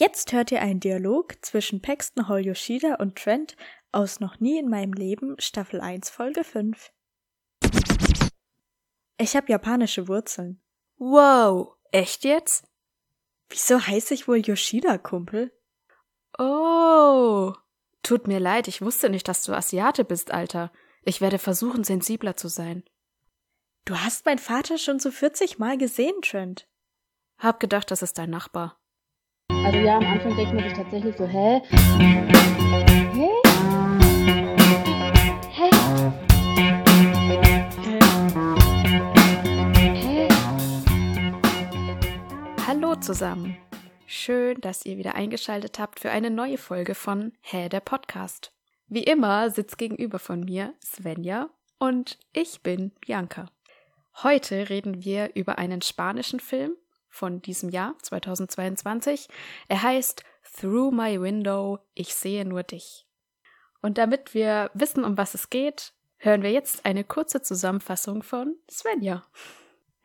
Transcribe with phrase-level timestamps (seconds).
[0.00, 3.54] Jetzt hört ihr einen Dialog zwischen Paxton Hall Yoshida und Trent
[3.92, 6.90] aus Noch nie in meinem Leben, Staffel 1, Folge 5.
[9.18, 10.62] Ich habe japanische Wurzeln.
[10.96, 12.64] Wow, echt jetzt?
[13.50, 15.52] Wieso heiße ich wohl Yoshida, Kumpel?
[16.38, 17.52] Oh.
[18.02, 20.72] Tut mir leid, ich wusste nicht, dass du Asiate bist, Alter.
[21.02, 22.84] Ich werde versuchen, sensibler zu sein.
[23.84, 26.66] Du hast meinen Vater schon so 40 Mal gesehen, Trent.
[27.36, 28.79] Hab gedacht, das ist dein Nachbar.
[29.62, 31.60] Also ja, am Anfang denkt man sich tatsächlich so, hä?
[33.12, 33.30] Hä?
[35.50, 35.70] Hä?
[39.92, 40.28] Hä?
[42.66, 43.56] Hallo zusammen.
[44.06, 48.52] Schön, dass ihr wieder eingeschaltet habt für eine neue Folge von Hä, der Podcast.
[48.88, 53.46] Wie immer sitzt gegenüber von mir Svenja und ich bin Bianca.
[54.22, 56.72] Heute reden wir über einen spanischen Film
[57.10, 59.28] von diesem Jahr 2022.
[59.68, 60.24] Er heißt
[60.58, 63.06] Through My Window, ich sehe nur dich.
[63.82, 68.56] Und damit wir wissen, um was es geht, hören wir jetzt eine kurze Zusammenfassung von
[68.70, 69.24] Svenja.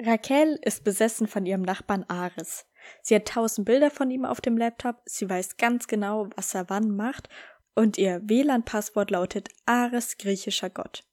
[0.02, 2.66] Raquel ist besessen von ihrem Nachbarn Ares.
[3.02, 6.69] Sie hat tausend Bilder von ihm auf dem Laptop, sie weiß ganz genau, was er
[6.69, 7.30] wann macht,
[7.73, 11.03] und ihr WLAN-Passwort lautet Ares griechischer Gott.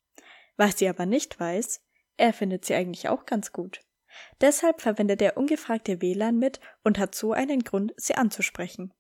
[0.57, 1.81] Was sie aber nicht weiß,
[2.17, 3.81] er findet sie eigentlich auch ganz gut.
[4.41, 8.93] Deshalb verwendet er ungefragte WLAN mit und hat so einen Grund, sie anzusprechen.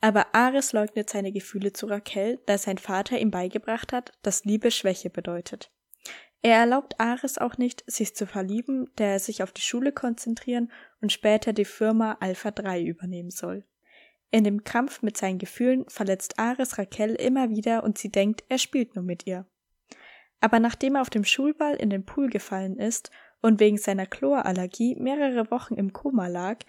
[0.00, 4.70] Aber Ares leugnet seine Gefühle zu Raquel, da sein Vater ihm beigebracht hat, dass Liebe
[4.70, 5.70] Schwäche bedeutet.
[6.42, 10.70] Er erlaubt Ares auch nicht, sich zu verlieben, da er sich auf die Schule konzentrieren
[11.00, 13.64] und später die Firma Alpha 3 übernehmen soll.
[14.30, 18.58] In dem Kampf mit seinen Gefühlen verletzt Ares Raquel immer wieder und sie denkt, er
[18.58, 19.46] spielt nur mit ihr.
[20.40, 23.10] Aber nachdem er auf dem Schulball in den Pool gefallen ist
[23.44, 26.60] und wegen seiner Chlorallergie mehrere Wochen im Koma lag,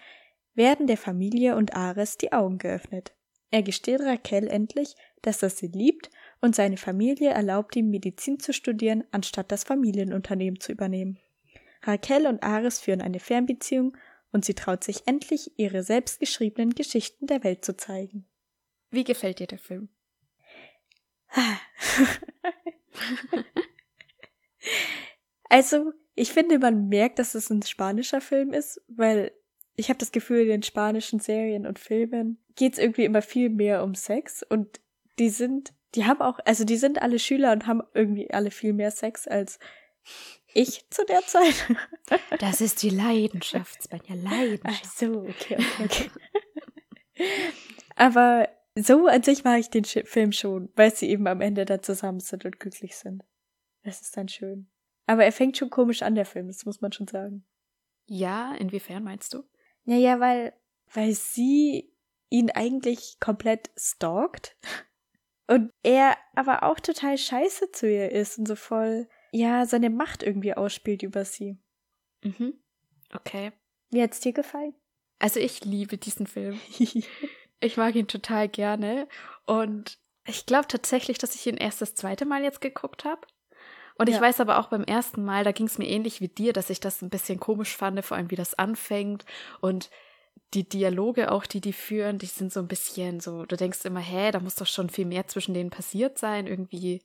[0.52, 3.14] werden der Familie und Ares die Augen geöffnet.
[3.50, 6.10] Er gesteht Raquel endlich, dass er sie liebt
[6.42, 11.18] und seine Familie erlaubt ihm, Medizin zu studieren, anstatt das Familienunternehmen zu übernehmen.
[11.82, 13.96] Raquel und Ares führen eine Fernbeziehung
[14.30, 18.26] und sie traut sich endlich, ihre selbstgeschriebenen Geschichten der Welt zu zeigen.
[18.90, 19.88] Wie gefällt dir der Film?
[25.48, 29.32] also, ich finde, man merkt, dass es ein spanischer Film ist, weil
[29.76, 33.84] ich habe das Gefühl, in den spanischen Serien und Filmen geht's irgendwie immer viel mehr
[33.84, 34.80] um Sex und
[35.18, 38.72] die sind, die haben auch, also die sind alle Schüler und haben irgendwie alle viel
[38.72, 39.58] mehr Sex als
[40.54, 41.54] ich zu der Zeit.
[42.38, 44.82] Das ist die Leidenschaft, Svenja, Leidenschaft.
[44.84, 46.10] Ach so, okay, okay, okay.
[47.96, 51.82] Aber so an sich mag ich den Film schon, weil sie eben am Ende da
[51.82, 53.24] zusammen sind und glücklich sind.
[53.82, 54.68] Das ist dann schön.
[55.06, 57.44] Aber er fängt schon komisch an, der Film, das muss man schon sagen.
[58.06, 59.44] Ja, inwiefern meinst du?
[59.84, 60.52] Naja, weil,
[60.92, 61.92] weil sie
[62.28, 64.56] ihn eigentlich komplett stalkt
[65.46, 70.22] und er aber auch total scheiße zu ihr ist und so voll, ja, seine Macht
[70.22, 71.58] irgendwie ausspielt über sie.
[72.22, 72.54] Mhm.
[73.12, 73.52] Okay.
[73.90, 74.74] Wie hat's dir gefallen?
[75.18, 76.60] Also ich liebe diesen Film.
[77.60, 79.08] ich mag ihn total gerne
[79.46, 83.26] und ich glaube tatsächlich, dass ich ihn erst das zweite Mal jetzt geguckt habe.
[83.98, 86.52] Und ich weiß aber auch beim ersten Mal, da ging es mir ähnlich wie dir,
[86.52, 89.24] dass ich das ein bisschen komisch fand, vor allem wie das anfängt
[89.60, 89.90] und
[90.54, 94.00] die Dialoge auch, die die führen, die sind so ein bisschen so, du denkst immer,
[94.00, 97.02] hä, da muss doch schon viel mehr zwischen denen passiert sein, irgendwie.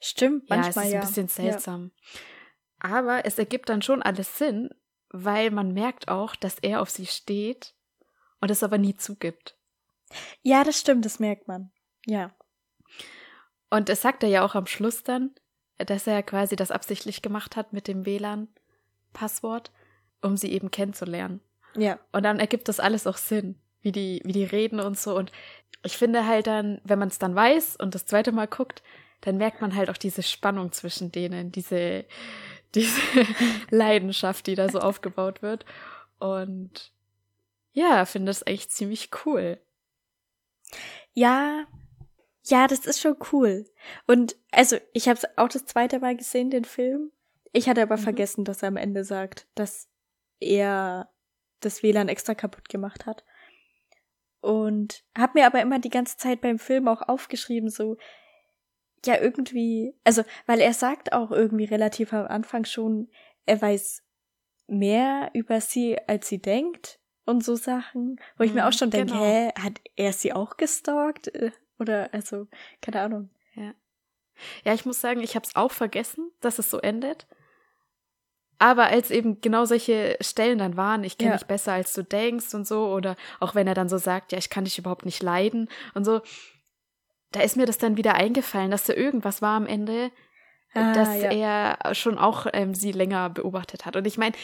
[0.00, 1.00] Stimmt, manchmal ja.
[1.00, 1.22] Es ist ja.
[1.22, 1.90] ein bisschen seltsam.
[1.94, 2.20] Ja.
[2.90, 4.70] Aber es ergibt dann schon alles Sinn,
[5.10, 7.74] weil man merkt auch, dass er auf sie steht
[8.40, 9.56] und es aber nie zugibt.
[10.42, 11.70] Ja, das stimmt, das merkt man.
[12.06, 12.34] Ja.
[13.70, 15.30] Und es sagt er ja auch am Schluss dann,
[15.78, 19.70] dass er quasi das absichtlich gemacht hat mit dem WLAN-Passwort,
[20.20, 21.40] um sie eben kennenzulernen.
[21.76, 21.98] Ja.
[22.12, 25.16] Und dann ergibt das alles auch Sinn, wie die, wie die reden und so.
[25.16, 25.32] Und
[25.82, 28.82] ich finde halt dann, wenn man es dann weiß und das zweite Mal guckt,
[29.20, 32.04] dann merkt man halt auch diese Spannung zwischen denen, diese,
[32.74, 33.00] diese
[33.70, 35.64] Leidenschaft, die da so aufgebaut wird.
[36.18, 36.92] Und
[37.72, 39.58] ja, finde es echt ziemlich cool.
[41.12, 41.66] Ja,
[42.50, 43.64] ja, das ist schon cool.
[44.06, 47.12] Und also, ich habe auch das zweite Mal gesehen, den Film.
[47.52, 48.02] Ich hatte aber mhm.
[48.02, 49.88] vergessen, dass er am Ende sagt, dass
[50.40, 51.10] er
[51.60, 53.24] das WLAN extra kaputt gemacht hat.
[54.40, 57.96] Und hab mir aber immer die ganze Zeit beim Film auch aufgeschrieben, so,
[59.04, 63.10] ja, irgendwie, also, weil er sagt auch irgendwie relativ am Anfang schon,
[63.46, 64.02] er weiß
[64.66, 68.90] mehr über sie, als sie denkt und so Sachen, wo ich mir auch mhm, schon
[68.90, 69.24] denke, genau.
[69.24, 71.30] hä, hat er sie auch gestalkt?
[71.80, 72.46] Oder, also,
[72.80, 73.30] keine Ahnung.
[73.54, 73.74] Ja.
[74.64, 77.26] Ja, ich muss sagen, ich habe es auch vergessen, dass es so endet.
[78.58, 81.36] Aber als eben genau solche Stellen dann waren, ich kenne Ja.
[81.38, 84.38] dich besser als du denkst und so, oder auch wenn er dann so sagt, ja,
[84.38, 86.20] ich kann dich überhaupt nicht leiden und so,
[87.32, 90.10] da ist mir das dann wieder eingefallen, dass da irgendwas war am Ende,
[90.74, 91.30] Ah, dass ja.
[91.32, 93.96] er schon auch ähm, sie länger beobachtet hat.
[93.96, 94.36] Und ich meine,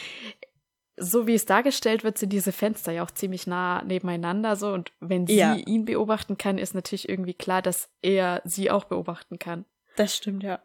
[0.97, 4.71] so wie es dargestellt wird, sind diese Fenster ja auch ziemlich nah nebeneinander so.
[4.73, 5.55] Und wenn sie Ja.
[5.55, 9.65] ihn beobachten kann, ist natürlich irgendwie klar, dass er sie auch beobachten kann.
[9.95, 10.61] Das stimmt, ja.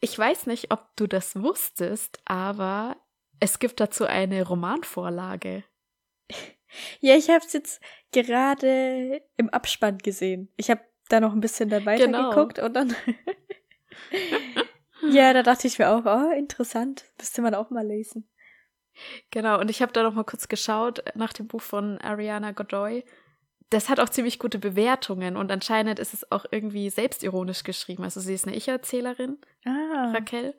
[0.00, 2.96] Ich weiß nicht, ob du das wusstest, aber
[3.40, 5.64] es gibt dazu eine Romanvorlage.
[6.98, 7.80] Ja, ich habe es jetzt
[8.10, 10.48] gerade im Abspann gesehen.
[10.56, 12.18] Ich habe da noch ein bisschen dann Genau.
[12.18, 12.96] weitergeguckt und dann.
[15.10, 17.04] ja, da dachte ich mir auch, oh, interessant.
[17.18, 18.28] Müsste man auch mal lesen.
[19.30, 23.04] Genau, und ich habe da noch mal kurz geschaut nach dem Buch von Ariana Godoy.
[23.70, 28.04] Das hat auch ziemlich gute Bewertungen und anscheinend ist es auch irgendwie selbstironisch geschrieben.
[28.04, 30.12] Also sie ist eine Ich-Erzählerin, Ah.
[30.14, 30.54] Raquel.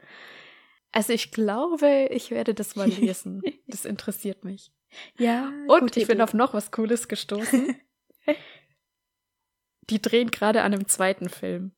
[0.92, 3.42] Also ich glaube, ich werde das mal lesen.
[3.68, 4.72] Das interessiert mich.
[5.18, 5.52] Ja.
[5.68, 6.24] Und ich bin Idee.
[6.24, 7.80] auf noch was Cooles gestoßen.
[9.90, 11.76] Die drehen gerade an einem zweiten Film.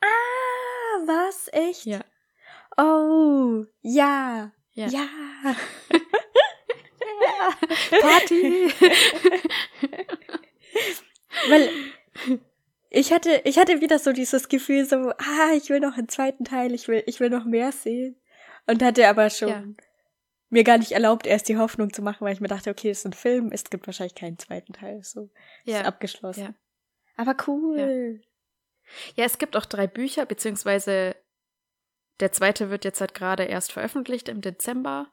[0.00, 0.06] Ah,
[1.06, 1.48] was?
[1.52, 1.86] Echt?
[1.86, 2.04] Ja.
[2.76, 4.52] Oh, ja.
[4.74, 4.86] Ja.
[4.88, 5.08] Ja.
[8.00, 8.72] Party!
[11.48, 11.70] Weil
[12.90, 16.44] ich hatte, ich hatte wieder so dieses Gefühl, so, ah, ich will noch einen zweiten
[16.44, 18.16] Teil, ich will, ich will noch mehr sehen.
[18.66, 19.64] Und hatte aber schon Ja.
[20.50, 22.98] mir gar nicht erlaubt, erst die Hoffnung zu machen, weil ich mir dachte, okay, es
[23.00, 25.30] ist ein Film, es gibt wahrscheinlich keinen zweiten Teil, so.
[25.64, 25.82] Ist ja.
[25.82, 26.42] abgeschlossen.
[26.42, 26.54] Ja.
[27.16, 28.20] Aber cool.
[29.16, 31.16] ja, es gibt auch drei Bücher, beziehungsweise
[32.20, 35.08] der zweite wird jetzt halt gerade erst veröffentlicht im Dezember.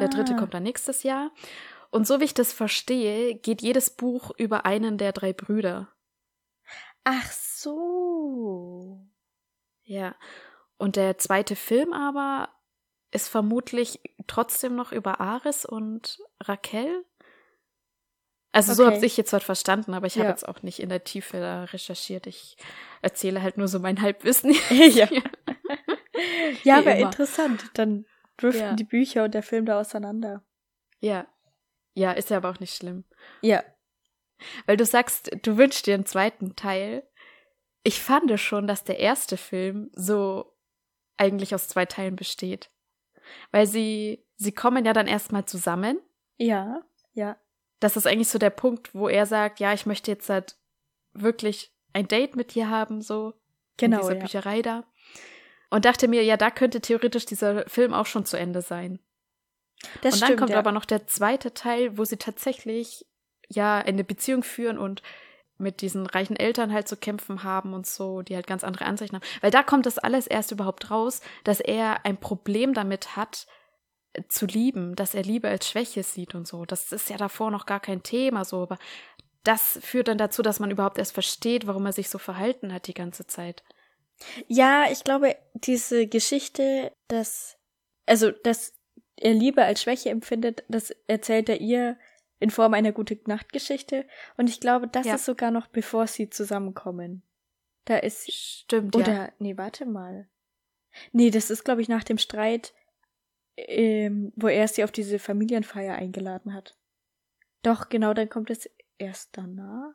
[0.00, 0.36] Der dritte Ah.
[0.38, 1.30] kommt dann nächstes Jahr.
[1.90, 5.88] Und so wie ich das verstehe, geht jedes Buch über einen der drei Brüder.
[7.04, 9.00] Ach so.
[9.84, 10.14] Ja.
[10.76, 12.48] Und der zweite Film aber
[13.12, 17.04] ist vermutlich trotzdem noch über Aris und Raquel.
[18.52, 18.96] Also so Okay.
[18.96, 20.30] habe ich jetzt halt verstanden, aber ich habe Ja.
[20.30, 22.26] jetzt auch nicht in der Tiefe da recherchiert.
[22.26, 22.56] Ich
[23.02, 24.50] erzähle halt nur so mein Halbwissen.
[24.70, 25.08] ja.
[26.64, 26.80] Ja.
[26.80, 26.96] Immer.
[26.96, 27.70] interessant.
[27.74, 28.06] Dann
[28.36, 28.72] driften Ja.
[28.74, 30.44] die Bücher und der Film da auseinander.
[31.00, 31.26] ja.
[31.94, 33.04] Ja, ist ja aber auch nicht schlimm.
[33.42, 33.64] Ja.
[34.64, 37.02] Weil du sagst, du wünschst dir einen zweiten Teil.
[37.82, 40.56] Ich fand schon, dass der erste Film so
[41.16, 42.70] eigentlich aus zwei Teilen besteht.
[43.50, 46.00] Weil sie, sie kommen ja dann erstmal zusammen.
[46.38, 46.80] Ja.
[47.12, 47.36] Ja.
[47.80, 50.56] Das ist eigentlich so der Punkt, wo er sagt, ja, ich möchte jetzt halt
[51.12, 53.34] wirklich ein Date mit dir haben, so in
[53.90, 53.98] Genau.
[53.98, 54.20] dieser Ja.
[54.20, 54.84] Bücherei da.
[55.70, 58.98] Und dachte mir, ja, da könnte theoretisch dieser Film auch schon zu Ende sein.
[60.02, 60.58] Das und dann stimmt, kommt ja.
[60.58, 63.06] aber noch der zweite Teil, wo sie tatsächlich
[63.48, 65.02] ja eine Beziehung führen und
[65.60, 69.16] mit diesen reichen Eltern halt zu kämpfen haben und so, die halt ganz andere Ansichten
[69.16, 69.26] haben.
[69.40, 73.46] Weil da kommt das alles erst überhaupt raus, dass er ein Problem damit hat,
[74.14, 76.64] äh, zu lieben, dass er Liebe als Schwäche sieht und so.
[76.64, 78.78] Das ist ja davor noch gar kein Thema so, aber
[79.44, 82.86] das führt dann dazu, dass man überhaupt erst versteht, warum er sich so verhalten hat
[82.86, 83.62] die ganze Zeit.
[84.48, 87.56] Ja, ich glaube, diese Geschichte, dass,
[88.06, 88.74] also, dass
[89.16, 91.98] er Liebe als Schwäche empfindet, das erzählt er ihr
[92.38, 94.06] in Form einer gute Nachtgeschichte.
[94.36, 95.14] Und ich glaube, das Ja.
[95.16, 97.22] ist sogar noch bevor sie zusammenkommen.
[97.84, 99.32] Da ist, Stimmt, oder, ja.
[99.38, 100.28] nee, warte mal.
[101.12, 102.74] Nee, das ist, glaube ich, nach dem Streit,
[103.56, 106.76] ähm, wo er sie auf diese Familienfeier eingeladen hat.
[107.62, 109.94] Doch, genau, dann kommt es erst danach.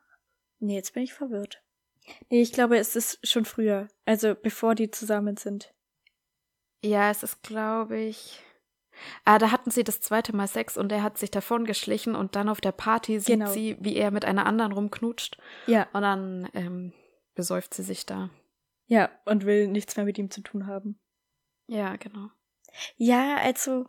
[0.59, 1.63] Nee, jetzt bin ich verwirrt.
[2.29, 3.87] Nee, ich glaube, es ist schon früher.
[4.05, 5.73] Also bevor die zusammen sind.
[6.83, 8.41] Ja, es ist, glaube ich.
[9.25, 12.35] Ah, da hatten sie das zweite Mal Sex und er hat sich davon geschlichen und
[12.35, 13.51] dann auf der Party sieht Genau.
[13.51, 16.93] sie, wie er mit einer anderen rumknutscht Ja, und dann ähm,
[17.33, 18.29] besäuft sie sich da.
[18.87, 20.97] ja, und will nichts mehr mit ihm zu tun haben.
[21.67, 22.29] Ja, genau.
[22.97, 23.85] Ja, also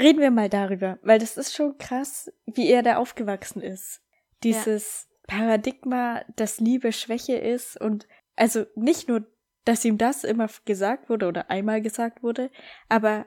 [0.00, 4.00] reden wir mal darüber, weil das ist schon krass, wie er da aufgewachsen ist.
[4.42, 8.06] Dieses Paradigma, dass Liebe Schwäche ist und
[8.36, 9.26] also nicht nur,
[9.64, 12.50] dass ihm das immer gesagt wurde oder einmal gesagt wurde,
[12.88, 13.26] aber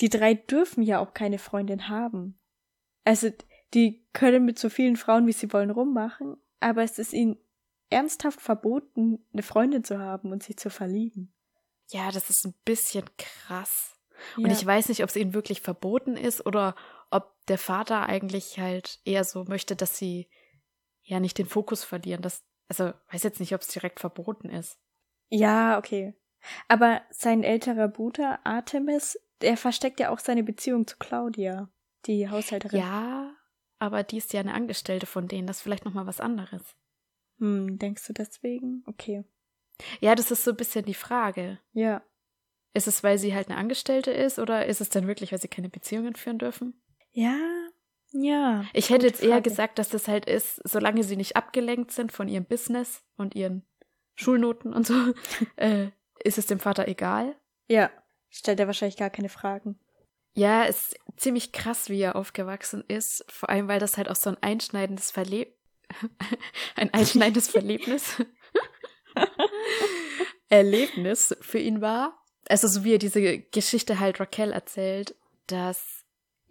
[0.00, 2.38] die drei dürfen ja auch keine Freundin haben.
[3.04, 3.30] Also
[3.74, 7.38] die können mit so vielen Frauen, wie sie wollen, rummachen, aber es ist ihnen
[7.90, 11.32] ernsthaft verboten, eine Freundin zu haben und sich zu verlieben.
[11.88, 13.94] Ja, das ist ein bisschen krass.
[14.36, 14.52] Und Ja.
[14.52, 16.74] ich weiß nicht, ob es ihnen wirklich verboten ist oder
[17.10, 20.28] ob der Vater eigentlich halt eher so möchte, dass sie
[21.02, 22.22] ja nicht den Fokus verlieren.
[22.22, 24.78] Das, also weiß jetzt nicht, ob es direkt verboten ist.
[25.28, 26.14] Ja, okay.
[26.68, 31.70] Aber sein älterer Bruder Artemis, der versteckt ja auch seine Beziehung zu Claudia,
[32.06, 32.80] die Haushälterin.
[32.80, 33.34] Ja,
[33.78, 35.46] aber die ist ja eine Angestellte von denen.
[35.46, 36.76] Das ist vielleicht noch mal was anderes.
[37.38, 38.84] Hm, denkst du deswegen?
[38.86, 39.24] Okay.
[40.00, 41.58] Ja, das ist so ein bisschen die Frage.
[41.72, 42.02] Ja.
[42.74, 45.48] Ist es, weil sie halt eine Angestellte ist oder ist es dann wirklich, weil sie
[45.48, 46.80] keine Beziehungen führen dürfen?
[47.10, 47.61] Ja,
[48.12, 48.64] ja.
[48.72, 49.50] Ich hätte jetzt eher Frage.
[49.50, 53.64] gesagt, dass das halt ist, solange sie nicht abgelenkt sind von ihrem Business und ihren
[54.14, 54.94] Schulnoten und so,
[55.56, 55.88] äh,
[56.22, 57.34] ist es dem Vater egal.
[57.68, 57.90] Ja,
[58.30, 59.78] stellt er wahrscheinlich gar keine Fragen.
[60.34, 63.24] Ja, ist ziemlich krass, wie er aufgewachsen ist.
[63.28, 65.54] Vor allem, weil das halt auch so ein einschneidendes Verleb
[66.76, 68.16] ein einschneidendes Verlebnis
[70.48, 72.18] Erlebnis für ihn war.
[72.48, 75.14] Also so wie er diese Geschichte halt Raquel erzählt,
[75.46, 76.01] dass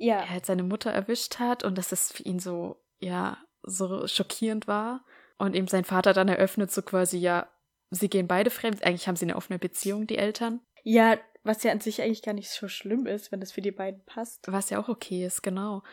[0.01, 0.17] Ja.
[0.17, 4.67] er halt seine Mutter erwischt hat und dass es für ihn so, ja, so schockierend
[4.67, 5.05] war.
[5.37, 7.49] Und ihm sein Vater dann eröffnet, so quasi, ja,
[7.89, 8.83] sie gehen beide fremd.
[8.83, 10.61] Eigentlich haben sie eine offene Beziehung, die Eltern.
[10.83, 13.71] Ja, was ja an sich eigentlich gar nicht so schlimm ist, wenn das für die
[13.71, 14.45] beiden passt.
[14.47, 15.83] Was ja auch okay ist, genau.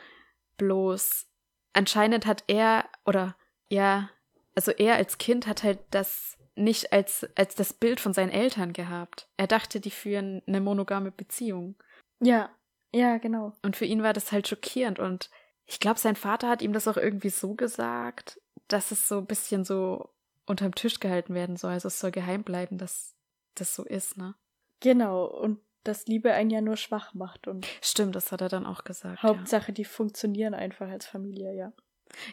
[0.59, 1.27] Bloß
[1.73, 3.37] anscheinend hat er, oder
[3.69, 4.11] ja,
[4.55, 8.73] also er als Kind hat halt das nicht als, als das Bild von seinen Eltern
[8.73, 9.29] gehabt.
[9.37, 11.77] Er dachte, die führen eine monogame Beziehung.
[12.21, 12.51] Ja,
[12.93, 13.53] ja, genau.
[13.63, 14.99] Und für ihn war das halt schockierend.
[14.99, 15.31] Und
[15.67, 19.27] ich glaube, sein Vater hat ihm das auch irgendwie so gesagt, dass es so ein
[19.27, 20.11] bisschen so
[20.47, 21.73] unterm Tisch gehalten werden soll.
[21.73, 23.15] Also es soll geheim bleiben, dass
[23.55, 24.35] das so ist, ne?
[24.81, 25.27] Genau.
[25.27, 28.85] Und dass Liebe einen ja nur schwach macht und Stimmt, das hat er dann auch
[28.85, 29.23] gesagt.
[29.23, 29.29] Ja.
[29.29, 31.73] Hauptsache, die funktionieren einfach als Familie, ja.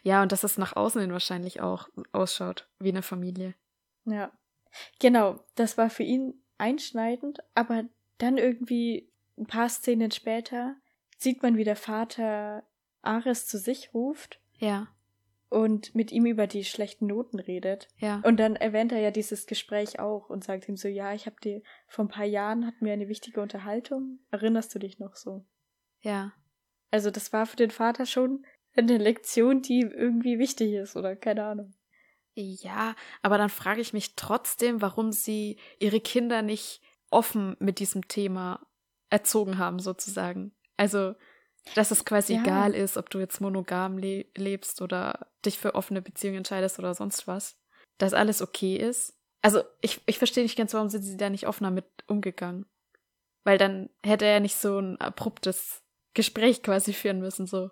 [0.03, 3.55] ja, und dass es nach außen hin wahrscheinlich auch ausschaut wie eine Familie.
[4.05, 4.31] Ja.
[4.99, 7.83] Genau, das war für ihn einschneidend, aber
[8.17, 10.75] dann irgendwie ein paar Szenen später
[11.17, 12.63] sieht man, wie der Vater
[13.01, 14.87] Ares zu sich ruft Ja,
[15.49, 17.87] und mit ihm über die schlechten Noten redet.
[17.97, 18.19] ja.
[18.23, 21.35] Und dann erwähnt er ja dieses Gespräch auch und sagt ihm so, ja, ich habe
[21.41, 24.19] dir vor ein paar Jahren hatten wir eine wichtige Unterhaltung.
[24.31, 25.45] Erinnerst du dich noch so?
[26.01, 26.33] Ja.
[26.91, 31.45] Also das war für den Vater schon eine Lektion, die irgendwie wichtig ist oder keine
[31.45, 31.73] Ahnung.
[32.33, 38.07] Ja, aber dann frage ich mich trotzdem, warum sie ihre Kinder nicht offen mit diesem
[38.09, 38.65] Thema
[39.09, 40.53] erzogen haben, sozusagen.
[40.77, 41.15] Also,
[41.73, 42.41] dass es quasi Ja.
[42.41, 46.93] egal ist, ob du jetzt monogam le lebst oder dich für offene Beziehungen entscheidest oder
[46.93, 47.57] sonst was.
[47.97, 49.17] Dass alles okay ist.
[49.41, 52.65] Also, ich, ich verstehe nicht ganz, warum sind sie da nicht offener mit umgegangen.
[53.43, 55.83] Weil dann hätte er nicht so ein abruptes
[56.13, 57.69] Gespräch quasi führen müssen, so.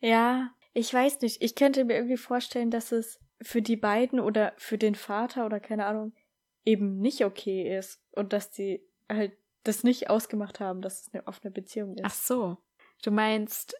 [0.00, 1.42] Ja, ich weiß nicht.
[1.42, 5.60] Ich könnte mir irgendwie vorstellen, dass es für die beiden oder für den Vater oder
[5.60, 6.14] keine Ahnung
[6.64, 11.26] eben nicht okay ist und dass die halt das nicht ausgemacht haben, dass es eine
[11.26, 12.04] offene Beziehung ist.
[12.04, 12.56] Ach so.
[13.02, 13.74] Du meinst,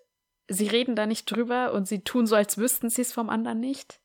[0.49, 3.61] sie reden da nicht drüber und sie tun so, als wüssten sie es vom anderen
[3.61, 4.01] nicht?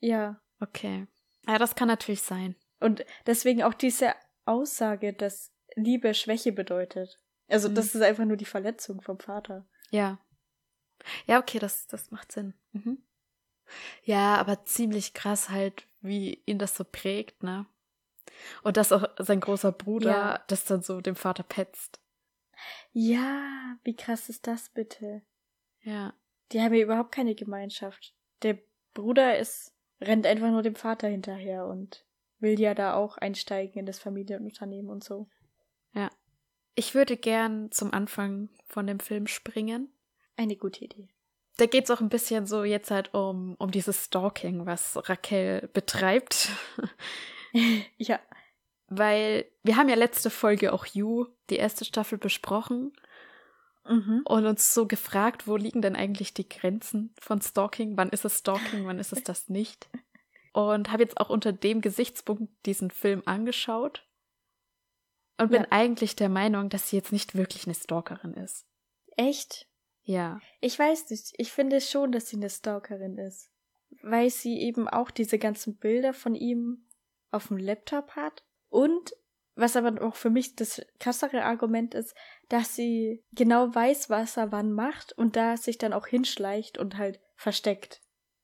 [0.00, 0.40] Ja.
[0.60, 1.06] Okay.
[1.46, 2.56] Ja, das kann natürlich sein.
[2.80, 4.14] Und deswegen auch diese
[4.44, 7.20] Aussage, dass Liebe Schwäche bedeutet.
[7.48, 7.74] Also Mhm.
[7.74, 9.66] das ist einfach nur die Verletzung vom Vater.
[9.90, 10.18] Ja.
[11.26, 12.54] Ja, okay, das, das macht Sinn.
[12.72, 13.02] Mhm.
[14.02, 17.66] Ja, aber ziemlich krass halt, wie ihn das so prägt, ne?
[18.62, 20.44] Und dass auch sein großer Bruder Ja.
[20.48, 22.00] das dann so dem Vater petzt.
[22.92, 25.22] Ja, wie krass ist das bitte?
[25.82, 26.14] Ja.
[26.52, 28.14] Die haben ja überhaupt keine Gemeinschaft.
[28.42, 28.58] Der
[28.94, 32.04] Bruder ist, rennt einfach nur dem Vater hinterher und
[32.40, 35.28] will ja da auch einsteigen in das Familienunternehmen und so.
[36.74, 39.92] Ich würde gern zum Anfang von dem Film springen.
[40.36, 41.08] Eine gute Idee.
[41.56, 46.50] Da geht's auch ein bisschen so jetzt halt um, um dieses Stalking, was Raquel betreibt.
[47.96, 48.20] ja,
[48.88, 52.92] Weil wir haben ja letzte Folge auch You, die erste Staffel, besprochen
[53.86, 54.22] mhm.
[54.24, 57.96] und uns so gefragt, wo liegen denn eigentlich die Grenzen von Stalking?
[57.96, 59.88] Wann ist es Stalking, wann ist es das nicht?
[60.52, 64.06] Und habe jetzt auch unter dem Gesichtspunkt diesen Film angeschaut
[65.36, 65.68] und bin Ja.
[65.70, 68.66] eigentlich der Meinung, dass sie jetzt nicht wirklich eine Stalkerin ist.
[69.16, 69.66] echt?
[70.04, 70.40] Ja.
[70.62, 71.34] Ich weiß nicht.
[71.36, 73.50] Ich finde schon, dass sie eine Stalkerin ist.
[74.02, 76.87] Weil sie eben auch diese ganzen Bilder von ihm
[77.30, 78.44] auf dem Laptop hat.
[78.68, 79.14] Und
[79.54, 82.14] was aber auch für mich das krassere Argument ist,
[82.48, 86.96] dass sie genau weiß, was er wann macht und da sich dann auch hinschleicht und
[86.96, 88.00] halt versteckt.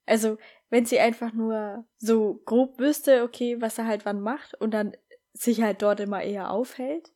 [0.07, 0.39] Also,
[0.71, 4.97] wenn sie einfach nur so grob wüsste, okay, was er halt wann macht und dann
[5.33, 7.13] sich halt dort immer eher aufhält,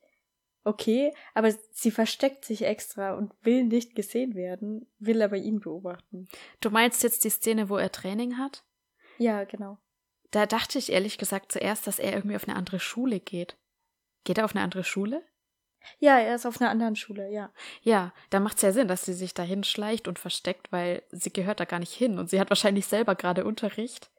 [0.65, 6.29] okay, aber sie versteckt sich extra und will nicht gesehen werden, will aber ihn beobachten.
[6.61, 8.65] Du meinst jetzt die Szene, wo er Training hat?
[9.19, 9.79] Ja, genau.
[10.31, 13.57] Da dachte ich ehrlich gesagt zuerst, dass er irgendwie auf eine andere Schule geht.
[14.25, 15.23] Geht er auf eine andere Schule?
[15.99, 17.51] Ja, er ist auf einer anderen Schule, ja.
[17.83, 21.33] Ja, da macht es ja Sinn, dass sie sich da hinschleicht und versteckt, weil sie
[21.33, 24.11] gehört da gar nicht hin und sie hat wahrscheinlich selber gerade Unterricht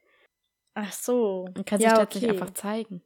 [0.74, 1.48] Ach so.
[1.54, 2.30] und kann ja, sich nicht okay.
[2.30, 3.02] einfach zeigen.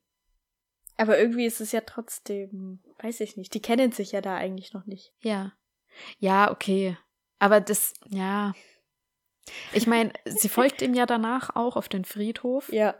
[0.96, 4.72] Aber irgendwie ist es ja trotzdem, weiß ich nicht, die kennen sich ja da eigentlich
[4.72, 5.12] noch nicht.
[5.20, 5.52] Ja.
[6.18, 6.96] Ja, okay.
[7.38, 8.54] Aber das, ja.
[9.72, 12.72] Ich meine, sie folgt ihm ja danach auch auf den Friedhof.
[12.72, 12.94] Ja.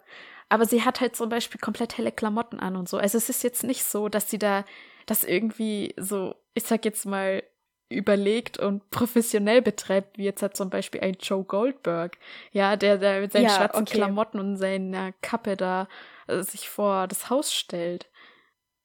[0.49, 2.99] Aber sie hat halt zum Beispiel komplett helle Klamotten an und so.
[2.99, 4.65] Also es ist jetzt nicht so, dass sie da
[5.07, 7.43] das irgendwie so, ich sag jetzt mal,
[7.91, 12.19] überlegt und professionell betreibt, wie jetzt hat zum Beispiel ein Joe Goldberg,
[12.51, 13.97] ja, der, der mit seinen Ja, schwarzen okay.
[13.99, 15.87] Klamotten und seiner Kappe da
[16.27, 18.11] äh, sich vor das Haus stellt.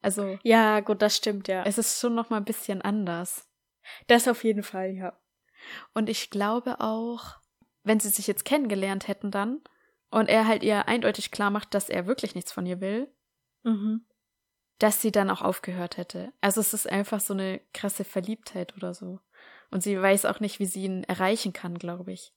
[0.01, 1.63] Also Ja, gut, das stimmt, ja.
[1.65, 3.49] es ist schon noch mal ein bisschen anders.
[4.07, 5.17] Das auf jeden Fall, ja.
[5.93, 7.38] Und ich glaube auch,
[7.83, 9.61] wenn sie sich jetzt kennengelernt hätten dann
[10.11, 13.13] und er halt ihr eindeutig klar macht, dass er wirklich nichts von ihr will,
[13.63, 14.05] Mhm.
[14.79, 16.31] dass sie dann auch aufgehört hätte.
[16.41, 19.19] Also es ist einfach so eine krasse Verliebtheit oder so.
[19.71, 22.33] Und sie weiß auch nicht, wie sie ihn erreichen kann, glaube ich.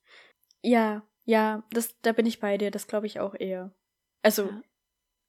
[0.61, 3.75] Ja, ja, das, da bin ich bei dir, das glaube ich auch eher.
[4.23, 4.63] Also, Ja.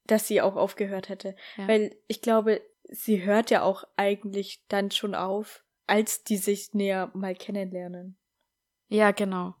[0.06, 1.36] dass sie auch aufgehört hätte.
[1.56, 1.68] Ja.
[1.68, 7.10] Weil ich glaube, sie hört ja auch eigentlich dann schon auf, als die sich näher
[7.14, 8.18] mal kennenlernen.
[8.88, 9.54] Ja, genau.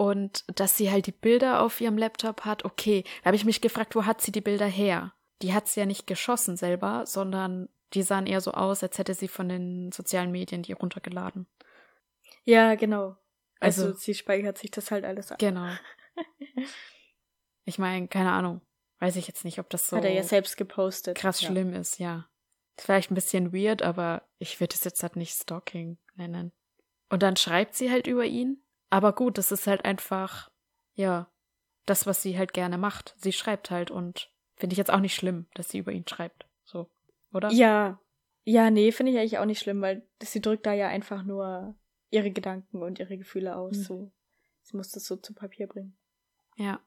[0.00, 3.04] Und dass sie halt die Bilder auf ihrem Laptop hat, okay.
[3.20, 5.12] Da habe ich mich gefragt, wo hat sie die Bilder her?
[5.42, 9.12] Die hat sie ja nicht geschossen selber, sondern die sahen eher so aus, als hätte
[9.12, 11.46] sie von den sozialen Medien die runtergeladen.
[12.44, 13.18] Ja, genau.
[13.58, 15.38] Also, Also- sie speichert sich das halt alles ab.
[15.38, 15.68] Genau.
[17.66, 18.62] Ich meine, keine Ahnung.
[19.00, 21.16] Weiß ich jetzt nicht, ob das so Hat er ja selbst gepostet.
[21.16, 21.48] krass ja.
[21.50, 22.26] schlimm ist, ja.
[22.78, 26.52] Vielleicht ein bisschen weird, aber ich würde es jetzt halt nicht Stalking nennen.
[27.10, 28.64] Und dann schreibt sie halt über ihn.
[28.90, 30.50] Aber gut, das ist halt einfach,
[30.94, 31.30] ja,
[31.86, 33.14] das, was sie halt gerne macht.
[33.16, 36.46] Sie schreibt halt und finde ich jetzt auch nicht schlimm, dass sie über ihn schreibt.
[36.64, 36.90] So,
[37.32, 37.50] oder?
[37.50, 38.00] Ja.
[38.44, 41.74] Ja, nee, finde ich eigentlich auch nicht schlimm, weil sie drückt da ja einfach nur
[42.10, 43.76] ihre Gedanken und ihre Gefühle aus.
[43.76, 43.82] Mhm.
[43.82, 44.12] So.
[44.62, 45.96] Sie muss das so zu Papier bringen.
[46.56, 46.80] Ja.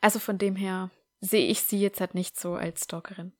[0.00, 0.90] Also von dem her
[1.20, 3.32] sehe ich sie jetzt halt nicht so als Stalkerin.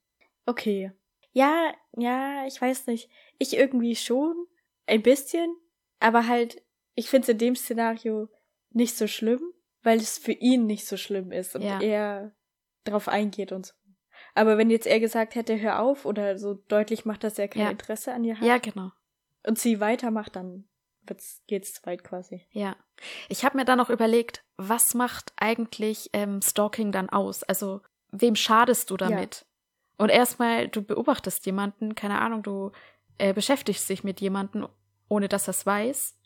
[0.47, 0.93] Okay.
[1.33, 3.11] Ja, ja, ich weiß nicht.
[3.39, 4.47] Ich irgendwie schon.
[4.87, 5.55] Ein bisschen.
[6.01, 6.63] Aber halt,
[6.99, 8.29] ich finde es in dem Szenario
[8.71, 9.41] nicht so schlimm,
[9.83, 11.81] weil es für ihn nicht so schlimm ist und Ja.
[11.81, 12.33] er
[12.85, 13.73] drauf eingeht und so.
[14.35, 17.63] Aber wenn jetzt er gesagt hätte, hör auf oder so deutlich macht, dass er kein
[17.63, 17.71] Ja.
[17.71, 18.91] Interesse an ihr hat Ja, genau.
[19.47, 20.69] und sie weitermacht, dann
[21.03, 22.47] wird's, geht's zu weit quasi.
[22.51, 22.77] Ja.
[23.29, 27.45] Ich habe mir dann noch überlegt, was macht eigentlich ähm, Stalking dann aus?
[27.45, 29.47] Also, wem schadest du damit?
[29.99, 32.73] Und erstmal, du beobachtest jemanden, keine Ahnung, du
[33.19, 34.67] äh, beschäftigst dich mit jemanden,
[35.09, 36.18] ohne dass er es weiß.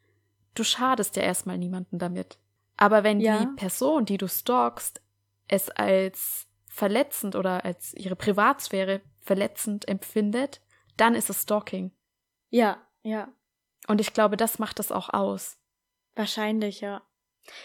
[0.55, 2.39] Du schadest ja erstmal niemanden damit.
[2.77, 3.41] Aber wenn Ja.
[3.41, 5.01] die Person, die du stalkst,
[5.49, 10.61] es als verletzend oder als ihre Privatsphäre verletzend empfindet,
[10.97, 11.93] dann ist es Stalking.
[12.51, 13.29] Ja, ja.
[13.89, 15.59] Und ich glaube, das macht das auch aus.
[16.15, 17.03] Wahrscheinlich, ja.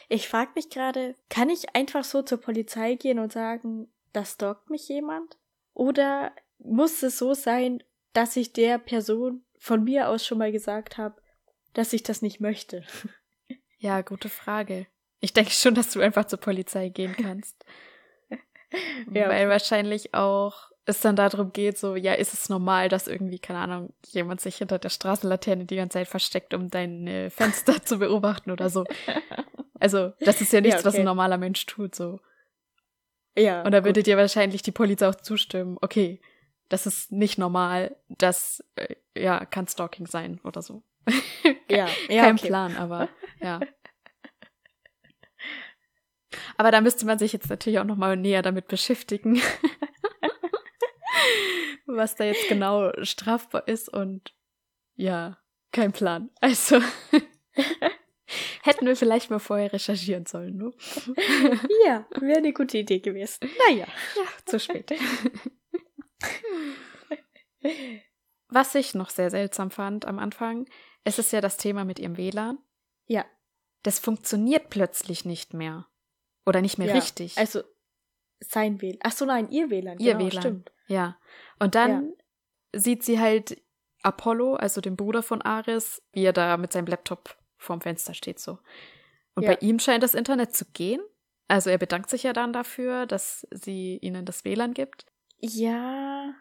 [0.10, 4.70] Ich frage mich gerade, kann ich einfach so zur Polizei gehen und sagen, da stalkt
[4.70, 5.38] mich jemand?
[5.74, 10.98] Oder muss es so sein, dass ich der Person von mir aus schon mal gesagt
[10.98, 11.22] habe,
[11.78, 12.84] dass ich das nicht möchte?
[13.80, 14.88] Ja, gute Frage.
[15.20, 17.64] Ich denke schon, dass du einfach zur Polizei gehen kannst.
[19.14, 23.40] Ja, Weil wahrscheinlich auch es dann darum geht, so, ja, ist es normal, dass irgendwie,
[23.40, 28.00] keine Ahnung, jemand sich hinter der Straßenlaterne die ganze Zeit versteckt, um deine Fenster zu
[28.00, 28.84] beobachten oder so.
[29.80, 31.04] Also, das ist ja nichts, was okay.
[31.04, 32.20] ein normaler Mensch tut, so.
[33.38, 33.62] Ja.
[33.62, 36.20] Und da würde dir wahrscheinlich die Polizei auch zustimmen, okay,
[36.68, 40.84] das ist nicht normal, das, äh, ja, kann Stalking sein oder so.
[41.70, 42.48] ja, ja, Kein okay.
[42.48, 43.10] Plan, aber
[43.42, 43.60] ja.
[46.58, 49.42] Aber da müsste man sich jetzt natürlich auch noch mal näher damit beschäftigen,
[51.86, 54.34] was da jetzt genau strafbar ist und
[54.96, 55.38] ja,
[55.72, 56.30] kein Plan.
[56.42, 56.82] Also
[58.64, 60.74] hätten wir vielleicht mal vorher recherchieren sollen, ne?
[61.86, 63.50] Ja, wäre eine gute Idee gewesen.
[63.68, 63.88] Naja.
[64.16, 64.92] Ja, zu spät.
[68.50, 70.68] Was ich noch sehr seltsam fand am Anfang,
[71.08, 72.60] es ist ja das Thema mit ihrem WLAN.
[73.06, 73.26] Ja.
[73.84, 75.88] Das funktioniert plötzlich nicht mehr.
[76.46, 76.96] Oder nicht mehr ja.
[76.96, 77.38] richtig.
[77.38, 77.62] Also,
[78.40, 79.00] sein WLAN.
[79.04, 80.00] Ach so, nein, ihr WLAN.
[80.00, 80.42] Ihr genau, WLAN.
[80.42, 80.72] Stimmt.
[80.88, 81.18] ja.
[81.60, 82.14] Und dann
[82.74, 83.62] sieht sie halt
[84.04, 88.40] Apollo, also den Bruder von Ares, wie er da mit seinem Laptop vorm Fenster steht
[88.40, 88.60] so.
[89.34, 89.52] Und Ja.
[89.54, 91.02] bei ihm scheint das Internet zu gehen.
[91.48, 95.06] Also er bedankt sich ja dann dafür, dass sie ihnen das WLAN gibt.
[95.38, 96.34] Ja,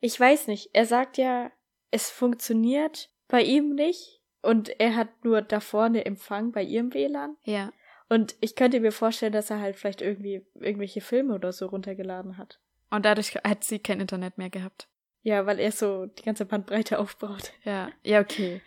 [0.00, 0.70] ich weiß nicht.
[0.72, 1.52] Er sagt ja,
[1.92, 7.36] es funktioniert bei ihm nicht und er hat nur da vorne Empfang bei ihrem WLAN.
[7.44, 7.72] Ja.
[8.08, 12.36] Und ich könnte mir vorstellen, dass er halt vielleicht irgendwie irgendwelche Filme oder so runtergeladen
[12.36, 12.58] hat.
[12.90, 14.86] Und dadurch hat sie kein Internet mehr gehabt.
[15.22, 17.52] Ja, weil er so die ganze Bandbreite aufbaut.
[17.64, 18.60] Ja, ja, okay.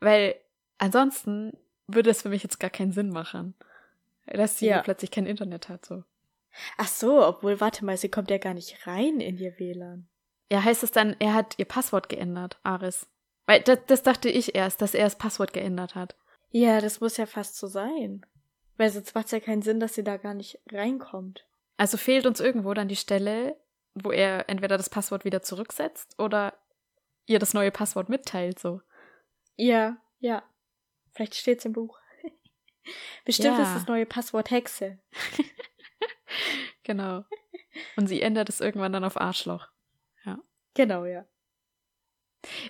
[0.00, 0.36] Weil
[0.78, 3.54] ansonsten würde es für mich jetzt gar keinen Sinn machen,
[4.26, 4.82] dass sie Ja.
[4.82, 5.84] plötzlich kein Internet hat.
[5.84, 6.04] So.
[6.76, 10.06] Ach so, obwohl, warte mal, sie kommt ja gar nicht rein in ihr WLAN.
[10.52, 13.08] Ja, heißt es dann, er hat ihr Passwort geändert, Aris?
[13.46, 16.16] Weil das, das dachte ich erst, dass er das Passwort geändert hat.
[16.50, 18.24] Ja, das muss ja fast so sein.
[18.76, 21.46] Weil sonst macht es ja keinen Sinn, dass sie da gar nicht reinkommt.
[21.76, 23.56] Also fehlt uns irgendwo dann die Stelle,
[23.94, 26.54] wo er entweder das Passwort wieder zurücksetzt oder
[27.26, 28.80] ihr das neue Passwort mitteilt, so.
[29.56, 30.42] Ja, ja.
[31.12, 31.98] Vielleicht steht's im Buch.
[33.24, 33.62] Bestimmt Ja.
[33.62, 34.98] ist das neue Passwort Hexe.
[36.82, 37.24] Genau.
[37.96, 39.68] Und sie ändert es irgendwann dann auf Arschloch.
[40.74, 41.24] Genau, ja.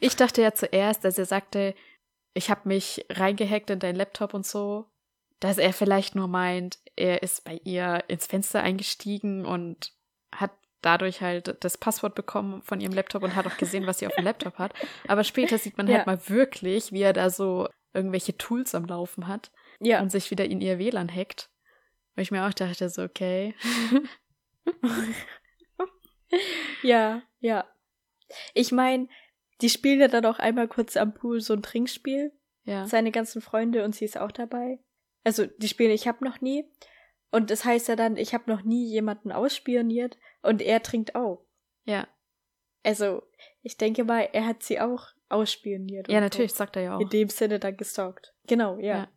[0.01, 1.75] Ich dachte ja zuerst, als er sagte,
[2.35, 4.87] ich habe mich reingehackt in deinen Laptop und so,
[5.41, 9.93] dass er vielleicht nur meint, er ist bei ihr ins Fenster eingestiegen und
[10.35, 14.07] hat dadurch halt das Passwort bekommen von ihrem Laptop und hat auch gesehen, was sie
[14.07, 14.75] auf dem Laptop hat.
[15.09, 15.99] Aber später sieht man Ja.
[15.99, 20.01] halt mal wirklich, wie er da so irgendwelche Tools am Laufen hat Ja.
[20.01, 21.51] und sich wieder in ihr WLAN hackt.
[22.17, 23.55] Wo ich mir auch dachte, so, okay.
[26.83, 27.65] Ja, ja.
[28.53, 29.09] Ich meine,
[29.61, 32.33] die spielen ja dann auch einmal kurz am Pool so ein Trinkspiel.
[32.65, 32.87] Ja.
[32.87, 34.79] Seine ganzen Freunde und sie ist auch dabei.
[35.23, 36.65] Also, die spielen Ich hab noch nie.
[37.31, 41.45] Und das heißt ja dann, ich habe noch nie jemanden ausspioniert und er trinkt auch.
[41.85, 42.07] Ja.
[42.85, 43.23] Also,
[43.63, 46.09] ich denke mal, er hat sie auch ausspioniert.
[46.09, 47.01] Ja, natürlich, sagt er ja auch.
[47.01, 48.35] In dem Sinne dann gestalkt.
[48.47, 48.97] Genau, ja.
[48.97, 49.09] Ja.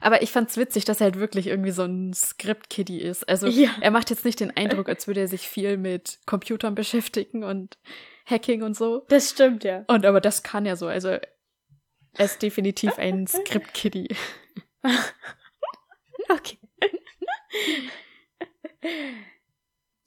[0.00, 3.28] Aber ich fand's witzig, dass er halt wirklich irgendwie so ein Script-Kiddie ist.
[3.28, 3.70] Also Ja.
[3.80, 7.78] er macht jetzt nicht den Eindruck, als würde er sich viel mit Computern beschäftigen und
[8.30, 9.04] Hacking und so.
[9.08, 9.84] Das stimmt, ja.
[9.88, 10.86] Und aber das kann er so.
[10.86, 11.20] Also er
[12.24, 14.14] ist definitiv ein Script-Kiddie.
[16.28, 16.58] Okay.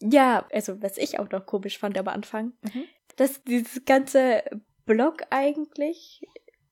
[0.02, 2.86] ja, also was ich auch noch komisch fand am Anfang, Mhm.
[3.18, 4.44] dass dieses ganze
[4.86, 6.22] Block eigentlich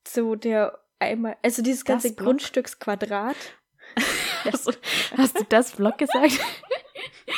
[0.06, 2.26] so der einmal, also dieses Das ganze Block?
[2.28, 3.36] Grundstücksquadrat,
[4.44, 4.72] Hast du,
[5.18, 6.40] hast du das Vlog gesagt?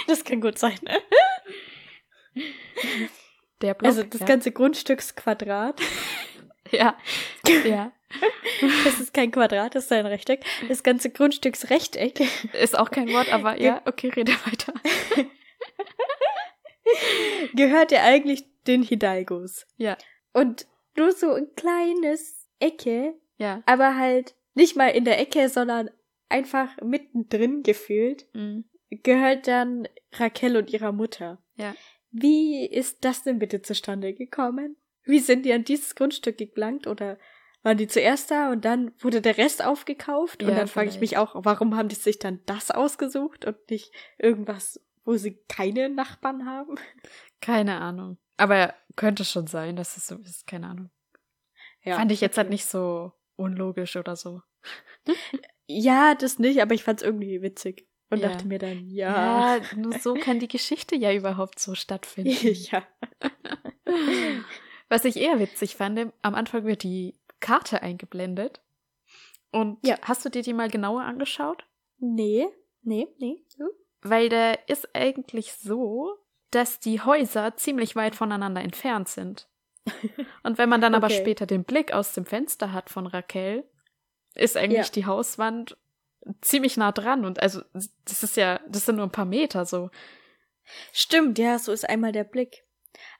[0.07, 0.79] das kann gut sein.
[0.83, 0.98] ne?
[3.64, 3.88] Der Block.
[3.88, 4.27] Also das ja.
[4.27, 5.81] ganze Grundstücksquadrat,
[6.70, 6.96] Ja.
[7.64, 7.92] Ja.
[8.85, 12.20] das ist kein Quadrat, das ist ein Rechteck, das ganze Grundstücksrechteck
[12.55, 14.72] Ist auch kein Wort, aber ja, okay, rede weiter.
[17.55, 19.66] gehört ja eigentlich den Hidalgos.
[19.77, 19.96] Ja.
[20.33, 23.62] Und nur so ein kleines Ecke Ja.
[23.66, 25.90] aber halt nicht mal in der Ecke, sondern
[26.29, 28.64] einfach mittendrin gefühlt, Mhm.
[28.90, 31.42] gehört dann Raquel und ihrer Mutter.
[31.57, 31.74] Ja.
[32.16, 34.77] Wie ist das denn bitte zustande gekommen?
[35.03, 37.18] Wie sind die an dieses Grundstück gelangt oder
[37.62, 40.42] waren die zuerst da und dann wurde der Rest aufgekauft?
[40.42, 43.57] und Ja, dann frage ich mich auch, warum haben die sich dann das ausgesucht und
[43.68, 46.77] nicht irgendwas, wo sie keine Nachbarn haben?
[47.40, 48.18] Keine Ahnung.
[48.37, 50.46] Aber könnte schon sein, dass es so ist.
[50.46, 50.90] Keine Ahnung.
[51.83, 54.40] Ja, Fand ich jetzt halt nicht so unlogisch oder so.
[55.66, 57.88] Ja, das nicht, aber ich fand's irgendwie witzig.
[58.14, 58.29] Und Ja.
[58.31, 59.57] dachte mir dann, ja.
[59.59, 62.31] Ja, nur so kann die Geschichte ja überhaupt so stattfinden.
[62.70, 62.83] ja.
[64.88, 68.61] Was ich eher witzig fand, am Anfang wird die Karte eingeblendet.
[69.50, 69.96] Und Ja.
[70.03, 71.66] hast du dir die mal genauer angeschaut?
[71.98, 72.46] Nee,
[72.83, 73.44] nee, nee.
[73.57, 73.68] Hm?
[74.03, 76.16] Weil der ist eigentlich so,
[76.50, 79.48] dass die Häuser ziemlich weit voneinander entfernt sind.
[80.42, 81.18] Und wenn man dann aber Okay.
[81.18, 83.64] später den Blick aus dem Fenster hat von Raquel,
[84.35, 84.92] ist eigentlich Ja.
[84.92, 85.77] die Hauswand
[86.41, 87.25] ziemlich nah dran.
[87.25, 87.63] Und also,
[88.05, 89.91] das ist ja, das sind nur ein paar Meter so.
[90.93, 92.65] Stimmt, ja, so ist einmal der Blick.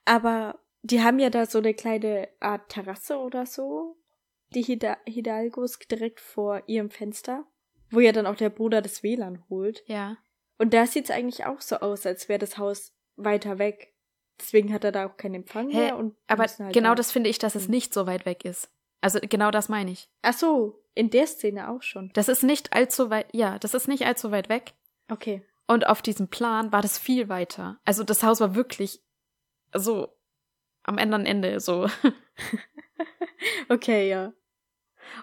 [0.05, 3.97] Aber die haben ja da so eine kleine Art Terrasse oder so.
[4.55, 7.45] Die Hida Hidalgos direkt vor ihrem Fenster.
[7.90, 9.83] Wo ja dann auch der Bruder das WLAN holt.
[9.87, 10.17] Ja.
[10.59, 13.93] Und da sieht's eigentlich auch so aus, als wäre das Haus weiter weg.
[14.40, 15.97] Deswegen hat er da auch keinen Empfang Hä, mehr.
[15.97, 18.69] Und Aber halt genau da- das finde ich, dass es nicht so weit weg ist.
[19.05, 20.09] Also genau das meine ich.
[20.23, 22.11] Ach so, in der Szene auch schon.
[22.14, 24.73] Das ist nicht allzu weit, ja, das ist nicht allzu weit weg.
[25.11, 25.43] Okay.
[25.67, 27.79] Und auf diesem Plan war das viel weiter.
[27.85, 29.03] Also das Haus war wirklich
[29.75, 30.09] so
[30.85, 31.87] am anderen Ende so.
[33.69, 34.33] Okay, ja.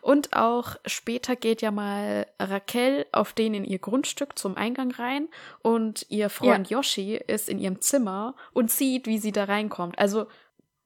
[0.01, 5.27] Und auch später geht ja mal Raquel auf den in ihr Grundstück zum Eingang rein
[5.63, 9.97] und ihr Freund Yoshi ist in ihrem Zimmer und sieht, wie sie da reinkommt.
[9.97, 10.27] Also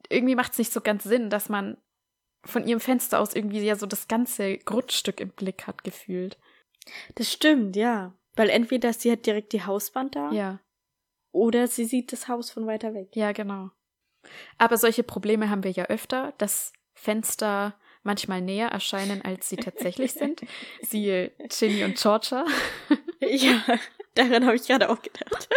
[0.08, 1.76] irgendwie macht es nicht so ganz Sinn, dass man
[2.46, 6.38] von ihrem Fenster aus irgendwie ja so das ganze Grundstück im Blick hat gefühlt.
[7.16, 8.14] Das stimmt, ja.
[8.36, 10.60] Weil entweder sie hat direkt die Hauswand da Ja,
[11.32, 13.10] oder sie sieht das Haus von weiter weg.
[13.16, 13.70] ja, genau.
[14.58, 20.14] Aber solche Probleme haben wir ja öfter, dass Fenster manchmal näher erscheinen, als sie tatsächlich
[20.14, 20.42] sind.
[20.82, 22.46] Siehe Ginny und Georgia.
[23.22, 23.64] Ja,
[24.14, 25.50] daran habe ich gerade auch gedacht.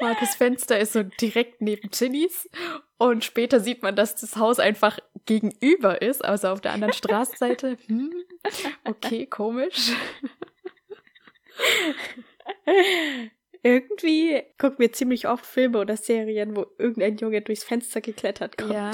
[0.00, 2.48] Markus Fenster ist so direkt neben Ginnys
[2.98, 7.76] und später sieht man, dass das Haus einfach gegenüber ist, also auf der anderen Straßenseite.
[7.86, 8.12] Hm,
[8.84, 9.92] okay, komisch.
[13.62, 18.72] Irgendwie gucken wir ziemlich oft Filme oder Serien, wo irgendein Junge durchs Fenster geklettert kommt.
[18.72, 18.92] Ja.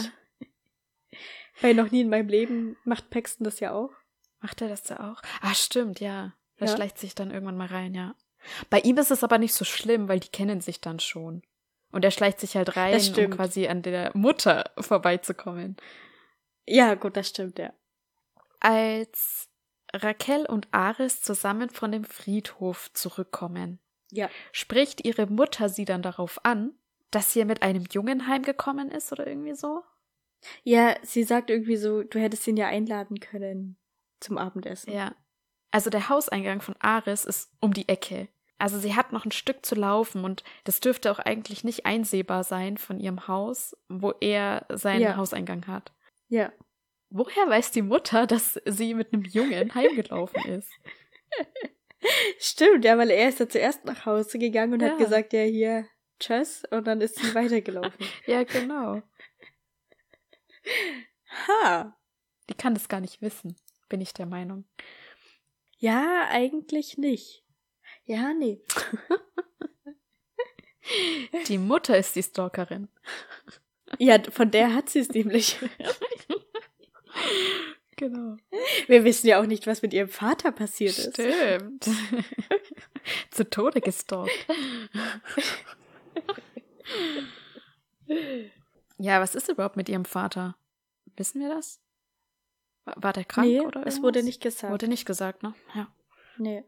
[1.61, 3.93] Weil noch nie in meinem Leben macht Paxton das ja auch.
[4.41, 5.23] Macht er das da auch?
[5.41, 6.35] Ah, stimmt, ja.
[6.57, 6.75] Er Ja.
[6.75, 8.15] schleicht sich dann irgendwann mal rein, ja.
[8.71, 11.43] Bei ihm ist es aber nicht so schlimm, weil die kennen sich dann schon.
[11.93, 15.77] Und er schleicht sich halt rein, um quasi an der Mutter vorbeizukommen.
[16.67, 17.73] Ja, gut, das stimmt, ja.
[18.61, 19.49] Als
[19.93, 23.79] Raquel und Aris zusammen von dem Friedhof zurückkommen,
[24.11, 24.29] Ja.
[24.53, 26.73] spricht ihre Mutter sie dann darauf an,
[27.11, 29.83] dass sie mit einem Jungen heimgekommen ist oder irgendwie so?
[30.63, 33.77] Ja, sie sagt irgendwie so, du hättest ihn ja einladen können
[34.21, 34.93] zum Abendessen.
[34.93, 35.15] Ja.
[35.71, 38.29] Also der Hauseingang von Aris ist um die Ecke.
[38.59, 42.45] Also sie hat noch ein Stück zu laufen und das dürfte auch eigentlich nicht einsehbar
[42.45, 45.17] sein von ihrem Haus, wo er seinen Ja.
[45.17, 45.93] Hauseingang hat.
[46.35, 46.53] Ja.
[47.11, 50.69] Woher weiß die Mutter, dass sie mit einem Jungen heimgelaufen ist?
[52.39, 54.89] Stimmt, ja, weil er ist ja zuerst nach Hause gegangen und Ja.
[54.91, 55.87] hat gesagt, ja, hier,
[56.19, 58.05] tschüss, und dann ist sie weitergelaufen.
[58.27, 59.01] Ja, genau.
[61.47, 61.97] ha.
[62.51, 63.55] Die kann das gar nicht wissen,
[63.89, 64.65] bin ich der Meinung.
[65.79, 67.45] Ja, eigentlich nicht.
[68.07, 68.61] Ja, nee.
[71.49, 72.89] Die Mutter ist die Stalkerin.
[73.99, 75.59] Ja, von der hat sie es nämlich.
[77.97, 78.37] Genau.
[78.89, 81.15] Wir wissen ja auch nicht, was mit ihrem Vater passiert ist.
[81.15, 81.89] Stimmt.
[83.31, 84.33] Zu Tode gestalkt.
[88.99, 90.57] ja, was ist überhaupt mit ihrem Vater?
[91.17, 91.81] Wissen wir das?
[92.85, 94.03] War, war der krank nee, oder es irgendwas?
[94.03, 94.73] wurde nicht gesagt.
[94.73, 95.55] Wurde nicht gesagt, ne?
[95.75, 95.95] Ja.
[96.37, 96.65] Nee.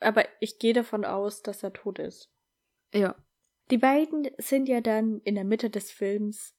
[0.00, 2.30] Aber ich gehe davon aus, dass er tot ist.
[2.94, 3.16] Ja.
[3.70, 6.54] Die beiden sind ja dann in der Mitte des Films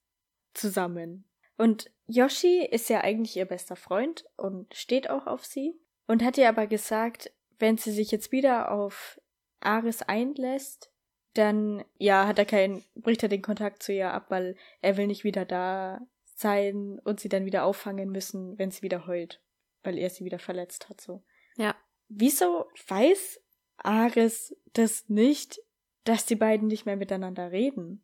[0.54, 1.26] zusammen.
[1.58, 6.38] Und Yoshi ist ja eigentlich ihr bester Freund und steht auch auf sie und hat
[6.38, 9.20] ihr aber gesagt, wenn sie sich jetzt wieder auf
[9.60, 10.92] Aris einlässt,
[11.34, 15.08] dann ja, hat er keinen bricht er den Kontakt zu ihr ab, weil er will
[15.08, 16.02] nicht wieder da
[16.36, 19.42] sein und sie dann wieder auffangen müssen, wenn sie wieder heult,
[19.84, 21.24] weil er sie wieder verletzt hat so.
[21.58, 21.76] Ja.
[22.08, 23.42] Wieso weiß
[23.78, 25.62] Aris das nicht,
[26.06, 28.04] dass die beiden nicht mehr miteinander reden?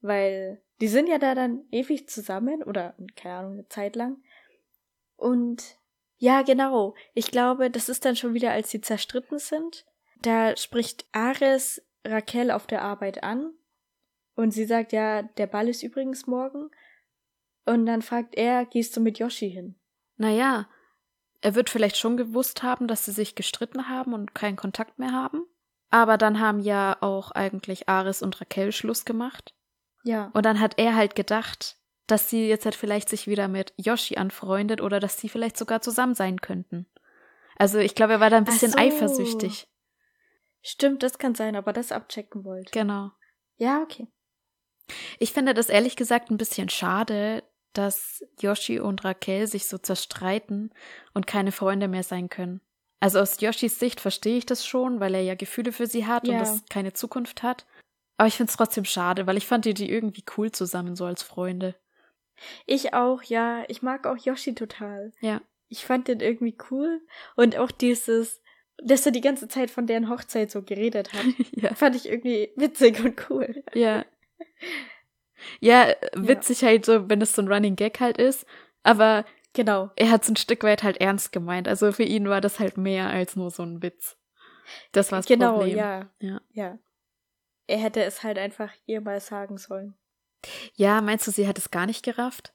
[0.00, 4.22] Weil die sind ja da dann ewig zusammen oder keine Ahnung, eine Zeit lang.
[5.16, 5.78] Und
[6.16, 6.94] ja, genau.
[7.14, 9.86] Ich glaube, das ist dann schon wieder, als sie zerstritten sind.
[10.22, 13.52] Da spricht Ares Raquel auf der Arbeit an
[14.34, 16.70] und sie sagt, ja, der Ball ist übrigens morgen.
[17.66, 19.76] Und dann fragt er, gehst du mit Yoshi hin?
[20.16, 20.68] Naja,
[21.40, 25.12] er wird vielleicht schon gewusst haben, dass sie sich gestritten haben und keinen Kontakt mehr
[25.12, 25.44] haben.
[25.90, 29.54] Aber dann haben ja auch eigentlich Aris und Raquel Schluss gemacht.
[30.02, 30.30] Ja.
[30.32, 34.16] Und dann hat er halt gedacht, dass sie jetzt halt vielleicht sich wieder mit Yoshi
[34.16, 36.86] anfreundet oder dass sie vielleicht sogar zusammen sein könnten.
[37.56, 38.78] Also ich glaube, er war da ein bisschen so.
[38.78, 39.68] eifersüchtig.
[40.62, 42.70] Stimmt, das kann sein, aber das abchecken wollte.
[42.72, 43.10] Genau.
[43.56, 44.08] Ja, okay.
[45.18, 50.72] Ich finde das ehrlich gesagt ein bisschen schade, dass Yoshi und Raquel sich so zerstreiten
[51.14, 52.60] und keine Freunde mehr sein können.
[52.98, 56.24] Also aus Yoshis Sicht verstehe ich das schon, weil er ja Gefühle für sie hat
[56.28, 56.40] und Ja.
[56.40, 57.66] das keine Zukunft hat.
[58.20, 61.06] Aber ich finde es trotzdem schade, weil ich fand die, die irgendwie cool zusammen, so
[61.06, 61.74] als Freunde.
[62.66, 63.64] Ich auch, ja.
[63.68, 65.10] Ich mag auch Yoshi total.
[65.22, 65.40] Ja.
[65.68, 67.00] Ich fand den irgendwie cool.
[67.34, 68.42] Und auch dieses,
[68.76, 71.74] dass er die ganze Zeit von deren Hochzeit so geredet hat, ja.
[71.74, 73.64] fand ich irgendwie witzig und cool.
[73.72, 74.04] Ja.
[75.58, 78.44] Ja, witzig halt so, wenn es so ein Running Gag halt ist.
[78.82, 79.88] Aber Genau.
[79.96, 81.66] er hat es ein Stück weit halt ernst gemeint.
[81.66, 84.18] Also für ihn war das halt mehr als nur so ein Witz.
[84.92, 85.78] Das war das genau, Problem.
[85.78, 86.10] ja.
[86.20, 86.40] Ja.
[86.52, 86.78] Ja.
[87.66, 89.94] Er hätte es halt einfach ihr mal sagen sollen.
[90.74, 92.54] Ja, meinst du, sie hat es gar nicht gerafft?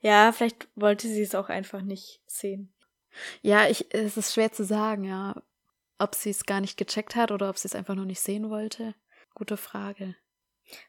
[0.00, 2.72] Ja, vielleicht wollte sie es auch einfach nicht sehen.
[3.42, 5.42] Ja, ich, es ist schwer zu sagen, ja.
[5.98, 8.50] Ob sie es gar nicht gecheckt hat oder ob sie es einfach nur nicht sehen
[8.50, 8.94] wollte.
[9.34, 10.14] Gute Frage.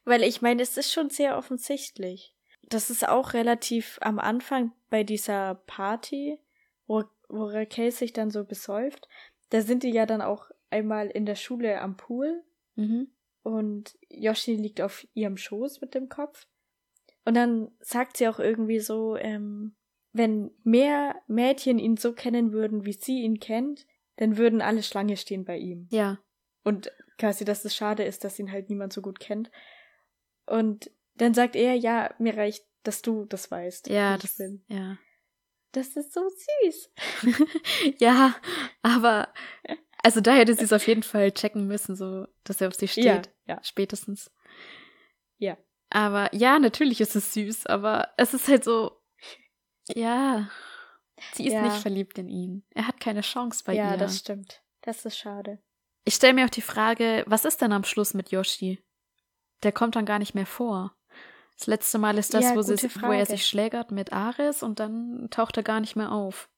[0.05, 2.35] Weil ich meine, es ist schon sehr offensichtlich.
[2.63, 6.39] Das ist auch relativ am Anfang bei dieser Party,
[6.85, 9.07] wo, wo Raquel sich dann so besäuft.
[9.49, 12.43] Da sind die ja dann auch einmal in der Schule am Pool
[12.79, 13.09] Mhm.
[13.43, 16.47] Und Yoshi liegt auf ihrem Schoß mit dem Kopf.
[17.25, 19.75] Und dann sagt sie auch irgendwie so, ähm,
[20.11, 23.85] wenn mehr Mädchen ihn so kennen würden, wie sie ihn kennt,
[24.17, 25.87] dann würden alle Schlange stehen bei ihm.
[25.91, 26.19] Ja.
[26.63, 29.51] Und quasi, dass es schade ist, dass ihn halt niemand so gut kennt.
[30.45, 33.87] Und dann sagt er, ja, mir reicht, dass du das weißt.
[33.89, 34.63] Ja, das, bin.
[34.67, 34.97] ja.
[35.71, 36.27] Das ist so
[36.63, 36.91] süß.
[37.99, 38.35] ja,
[38.81, 39.31] aber,
[40.03, 42.87] also da hätte sie es auf jeden Fall checken müssen, so, dass er auf sie
[42.87, 43.03] steht.
[43.05, 43.21] Ja,
[43.55, 43.63] ja.
[43.63, 44.31] Spätestens.
[45.37, 45.57] Ja.
[45.89, 49.01] Aber ja, natürlich ist es süß, aber es ist halt so,
[49.87, 50.49] ja,
[51.33, 51.63] sie ist Ja.
[51.63, 52.63] nicht verliebt in ihn.
[52.71, 53.97] Er hat keine Chance bei ja, ihr.
[53.97, 54.61] das stimmt.
[54.81, 55.59] Das ist schade.
[56.05, 58.83] Ich stelle mir auch die Frage, was ist denn am Schluss mit Yoshi?
[59.63, 60.95] Der kommt dann gar nicht mehr vor.
[61.57, 64.79] Das letzte Mal ist das, Ja, wo, sie, wo er sich schlägert mit Ares und
[64.79, 66.49] dann taucht er gar nicht mehr auf.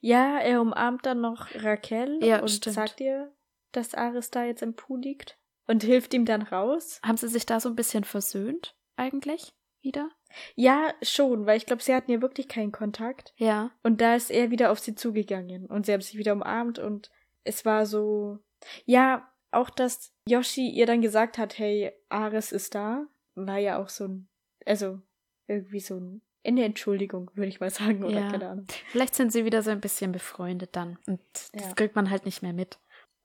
[0.00, 2.74] Ja, er umarmt dann noch Raquel Ja, und stimmt.
[2.74, 3.32] sagt ihr,
[3.72, 7.00] dass Ares da jetzt im Pool liegt und hilft ihm dann raus.
[7.04, 9.52] Haben sie sich da so ein bisschen versöhnt, eigentlich?
[9.80, 10.10] Wieder?
[10.54, 13.34] Ja, schon, weil ich glaube, sie hatten ja wirklich keinen Kontakt.
[13.36, 13.70] Ja.
[13.82, 17.10] Und da ist er wieder auf sie zugegangen und sie haben sich wieder umarmt und
[17.44, 18.38] es war so.
[18.86, 23.88] Ja, auch dass Yoshi ihr dann gesagt hat, hey, Ares ist da, war ja auch
[23.88, 24.28] so ein,
[24.66, 25.00] also
[25.46, 28.30] irgendwie so ein, eine Entschuldigung, würde ich mal sagen, oder Ja.
[28.30, 28.66] keine Ahnung.
[28.88, 30.98] Vielleicht sind sie wieder so ein bisschen befreundet dann.
[31.06, 31.20] Und
[31.52, 31.72] das Ja.
[31.74, 32.78] kriegt man halt nicht mehr mit.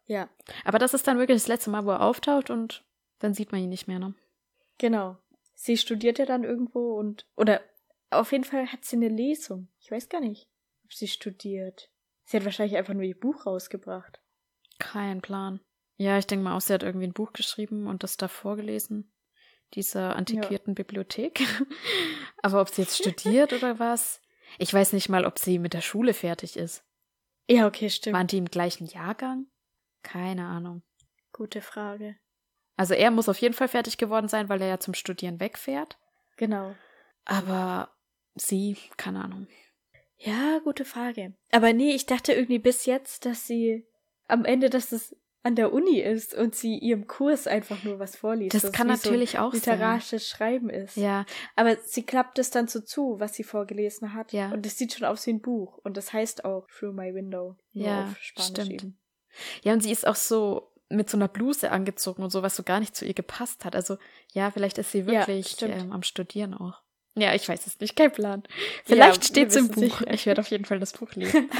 [0.06, 0.28] Ja,
[0.66, 2.84] Aber das ist dann wirklich das letzte Mal, wo er auftaucht und
[3.20, 4.16] dann sieht man ihn nicht mehr, ne?
[4.78, 5.18] genau.
[5.54, 7.60] Sie studiert ja dann irgendwo und, oder
[8.12, 9.68] auf jeden Fall hat sie eine Lesung.
[9.82, 10.48] Ich weiß gar nicht,
[10.86, 11.92] ob sie studiert.
[12.24, 14.22] Sie hat wahrscheinlich einfach nur ihr Buch rausgebracht.
[14.80, 15.60] Kein Plan.
[15.98, 19.12] Ja, ich denke mal auch, sie hat irgendwie ein Buch geschrieben und das da vorgelesen.
[19.76, 21.42] Dieser antiquierten Bibliothek.
[22.42, 24.22] Aber ob sie jetzt studiert oder was?
[24.58, 26.84] Ich weiß nicht mal, ob sie mit der Schule fertig ist.
[27.48, 28.16] Ja, okay, stimmt.
[28.16, 29.48] Waren die im gleichen Jahrgang?
[30.04, 30.84] Keine Ahnung.
[31.34, 32.16] Gute Frage.
[32.76, 35.98] Also er muss auf jeden Fall fertig geworden sein, weil er ja zum Studieren wegfährt.
[36.38, 36.76] Genau.
[37.26, 37.90] Aber
[38.36, 39.48] sie, keine Ahnung.
[40.18, 41.34] Ja, gute Frage.
[41.52, 43.86] Aber nee, ich dachte irgendwie bis jetzt, dass sie
[44.28, 48.18] am Ende, dass es an der Uni ist und sie ihrem Kurs einfach nur was
[48.18, 48.54] vorliest.
[48.54, 49.62] Das es kann wie so natürlich auch sein.
[49.76, 50.98] literarisches Schreiben ist.
[50.98, 51.26] Ja,
[51.56, 54.34] Aber sie klappt es dann so zu, was sie vorgelesen hat.
[54.34, 54.52] Ja.
[54.52, 55.78] Und es sieht schon aus wie ein Buch.
[55.84, 57.56] Und das heißt auch Through My Window.
[57.72, 58.60] Ja, stimmt.
[58.70, 59.00] eben.
[59.64, 62.64] Ja, und sie ist auch so mit so einer Bluse angezogen und so, was so
[62.64, 63.76] gar nicht zu ihr gepasst hat.
[63.76, 63.98] Also,
[64.34, 65.76] ja, vielleicht ist sie Ja, wirklich stimmt.
[65.76, 66.82] ähm, am Studieren auch.
[67.16, 68.44] Ja, ich weiß es nicht, kein Plan.
[68.86, 69.82] Vielleicht wir steht's im Buch.
[70.02, 70.06] nicht.
[70.12, 71.50] Ich werde auf jeden Fall das Buch lesen.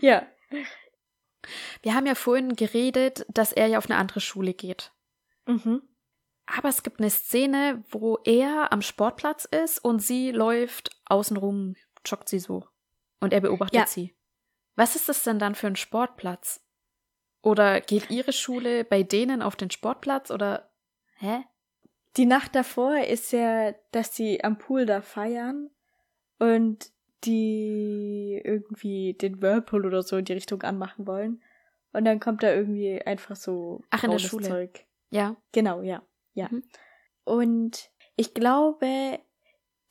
[0.00, 0.26] Ja.
[1.82, 4.92] Wir haben ja vorhin geredet, dass er ja auf eine andere Schule geht.
[5.46, 5.82] Mhm.
[6.46, 12.28] Aber es gibt eine Szene, wo er am Sportplatz ist und sie läuft außenrum, joggt
[12.28, 12.64] sie so.
[13.20, 13.86] Und er beobachtet Ja.
[13.86, 14.14] sie.
[14.74, 16.64] Was ist das denn dann für ein Sportplatz?
[17.42, 20.70] Oder geht ihre Schule bei denen auf den Sportplatz oder
[21.16, 21.44] hä?
[22.16, 25.70] Die Nacht davor ist ja, dass sie am Pool da feiern
[26.38, 26.90] und
[27.24, 31.42] die irgendwie den Whirlpool oder so in die Richtung anmachen wollen.
[31.92, 34.48] Und dann kommt da irgendwie einfach so Ach, in der Schule.
[34.48, 34.86] Zeug.
[35.10, 35.36] Ja.
[35.52, 36.02] Genau, ja.
[36.34, 36.48] Ja.
[36.50, 36.62] Mhm.
[37.24, 39.20] Und ich glaube,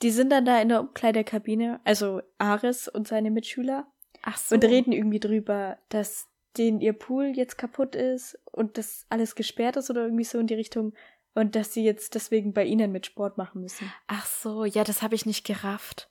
[0.02, 3.88] die sind dann da in der Umkleidekabine, also Ares und seine Mitschüler,
[4.24, 4.56] Ach so.
[4.56, 9.78] und reden irgendwie drüber, dass denen ihr Pool jetzt kaputt ist und dass alles gesperrt
[9.78, 10.94] ist oder irgendwie so in die Richtung
[11.34, 13.92] und dass sie jetzt deswegen bei ihnen mit Sport machen müssen.
[14.08, 16.10] Ach so, ja, das habe ich nicht gerafft.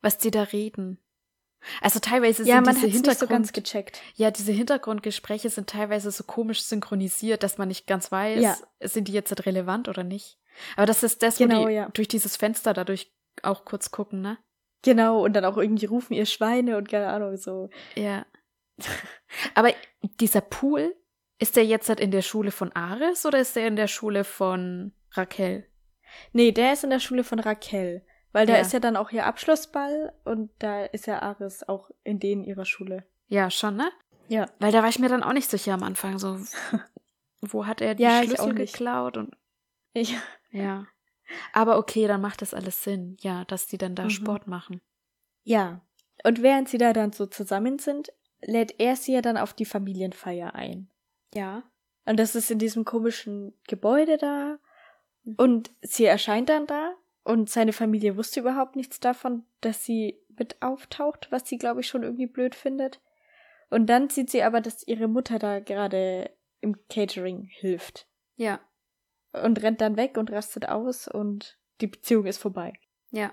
[0.00, 0.98] Was die da reden.
[1.80, 4.00] Also teilweise ja, sind man diese nicht so Hintergrund ganz gecheckt.
[4.14, 8.56] Ja, diese Hintergrundgespräche sind teilweise so komisch synchronisiert, dass man nicht ganz weiß, Ja.
[8.80, 10.38] sind die jetzt relevant oder nicht.
[10.76, 11.88] Aber das ist das, wo Genau, die ja.
[11.92, 14.38] durch dieses Fenster dadurch auch kurz gucken, ne?
[14.82, 17.68] Genau, und dann auch irgendwie rufen ihr Schweine und keine Ahnung, so.
[17.94, 18.24] Ja.
[19.54, 19.72] Aber
[20.20, 20.94] dieser Pool,
[21.38, 24.24] ist der jetzt halt in der Schule von Ares oder ist der in der Schule
[24.24, 25.66] von Raquel?
[26.32, 28.04] Nee, der ist in der Schule von Raquel.
[28.32, 28.60] Weil da Ja.
[28.60, 32.64] ist ja dann auch ihr Abschlussball und da ist ja Ares auch in denen ihrer
[32.64, 33.04] Schule.
[33.28, 33.90] Ja, schon, ne?
[34.28, 34.48] Ja.
[34.60, 36.38] Weil da war ich mir dann auch nicht sicher am Anfang, so,
[37.40, 39.36] wo hat er die Ja, Schlüssel geklaut und
[39.92, 40.16] Ich,
[40.50, 40.86] Ja.
[41.52, 44.10] Aber okay, dann macht das alles Sinn, ja, dass die dann da Mhm.
[44.10, 44.80] Sport machen.
[45.44, 45.80] ja.
[46.22, 48.12] Und während sie da dann so zusammen sind,
[48.42, 50.90] lädt er sie ja dann auf die Familienfeier ein.
[51.32, 51.62] Ja.
[52.04, 54.58] Und das ist in diesem komischen Gebäude da.
[55.38, 56.92] Und sie erscheint dann da.
[57.22, 61.88] Und seine Familie wusste überhaupt nichts davon, dass sie mit auftaucht, was sie, glaube ich,
[61.88, 63.00] schon irgendwie blöd findet.
[63.68, 66.30] Und dann sieht sie aber, dass ihre Mutter da gerade
[66.60, 68.06] im Catering hilft.
[68.36, 68.60] Ja.
[69.32, 72.72] Und rennt dann weg und rastet aus und die Beziehung ist vorbei.
[73.10, 73.32] Ja.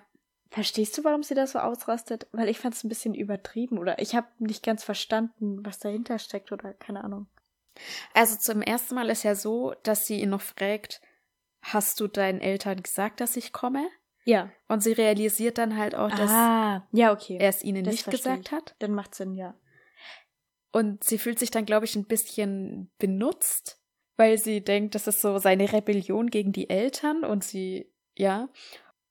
[0.49, 2.27] Verstehst du, warum sie da so ausrastet?
[2.31, 6.19] Weil ich fand es ein bisschen übertrieben oder ich habe nicht ganz verstanden, was dahinter
[6.19, 7.27] steckt oder keine Ahnung.
[8.13, 11.01] Also zum ersten Mal ist ja so, dass sie ihn noch fragt,
[11.73, 13.87] hast du deinen Eltern gesagt, dass ich komme?
[14.25, 14.51] Ja.
[14.67, 17.37] Und sie realisiert dann halt auch, dass ah, ja, okay.
[17.39, 18.51] er es ihnen Das nicht gesagt ich.
[18.51, 18.75] hat.
[18.79, 19.55] Dann macht Sinn, ja.
[20.71, 23.81] Und sie fühlt sich dann, glaube ich, ein bisschen benutzt,
[24.17, 28.49] weil sie denkt, das ist so seine Rebellion gegen die Eltern und sie, ja.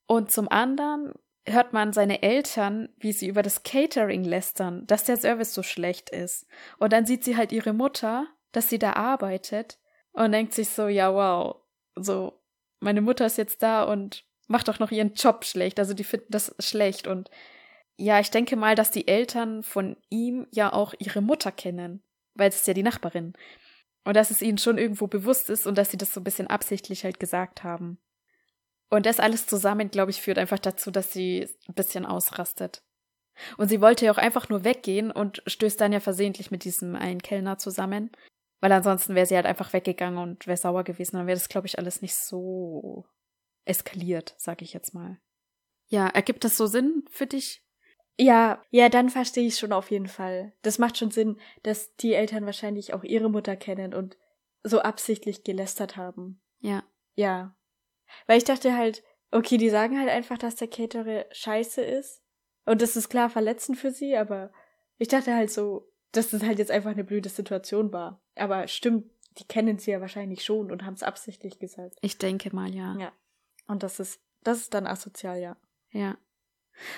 [0.06, 1.14] Und zum anderen
[1.46, 6.10] hört man seine Eltern, wie sie über das Catering lästern, dass der Service so schlecht
[6.10, 6.46] ist.
[6.78, 9.78] Und dann sieht sie halt ihre Mutter, dass sie da arbeitet
[10.12, 11.56] und denkt sich so, ja, wow,
[11.94, 12.35] so,
[12.80, 15.78] meine Mutter ist jetzt da und macht doch noch ihren Job schlecht.
[15.78, 17.30] Also die finden das schlecht und
[17.98, 22.02] ja, ich denke mal, dass die Eltern von ihm ja auch ihre Mutter kennen,
[22.34, 23.32] weil es ist ja die Nachbarin.
[24.04, 26.46] Und dass es ihnen schon irgendwo bewusst ist und dass sie das so ein bisschen
[26.46, 27.98] absichtlich halt gesagt haben.
[28.88, 32.82] Und das alles zusammen, glaube ich, führt einfach dazu, dass sie ein bisschen ausrastet.
[33.56, 36.94] Und sie wollte ja auch einfach nur weggehen und stößt dann ja versehentlich mit diesem
[36.94, 38.10] einen Kellner zusammen.
[38.60, 41.16] Weil ansonsten wäre sie halt einfach weggegangen und wäre sauer gewesen.
[41.16, 43.04] Dann wäre das, glaube ich, alles nicht so
[43.64, 45.18] eskaliert, sag ich jetzt mal.
[45.88, 47.62] Ja, ergibt das so Sinn für dich?
[48.18, 50.54] Ja, ja, dann verstehe ich schon auf jeden Fall.
[50.62, 54.16] Das macht schon Sinn, dass die Eltern wahrscheinlich auch ihre Mutter kennen und
[54.62, 56.40] so absichtlich gelästert haben.
[56.60, 56.82] Ja.
[57.14, 57.54] Ja.
[58.26, 62.22] Weil ich dachte halt, okay, die sagen halt einfach, dass der Caterer scheiße ist.
[62.64, 64.50] Und das ist klar verletzend für sie, aber
[64.98, 68.20] ich dachte halt so, dass das halt jetzt einfach eine blöde Situation war.
[68.36, 71.96] Aber stimmt, die kennen sie ja wahrscheinlich schon und haben es absichtlich gesagt.
[72.00, 72.96] Ich denke mal, ja.
[72.98, 73.12] Ja.
[73.66, 75.56] Und das ist, das ist dann asozial, ja.
[75.90, 76.16] Ja.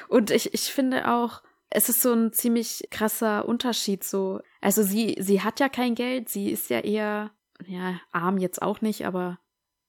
[0.09, 4.41] Und ich, ich finde auch, es ist so ein ziemlich krasser Unterschied so.
[4.61, 7.31] Also sie, sie hat ja kein Geld, sie ist ja eher,
[7.67, 9.39] ja, arm jetzt auch nicht, aber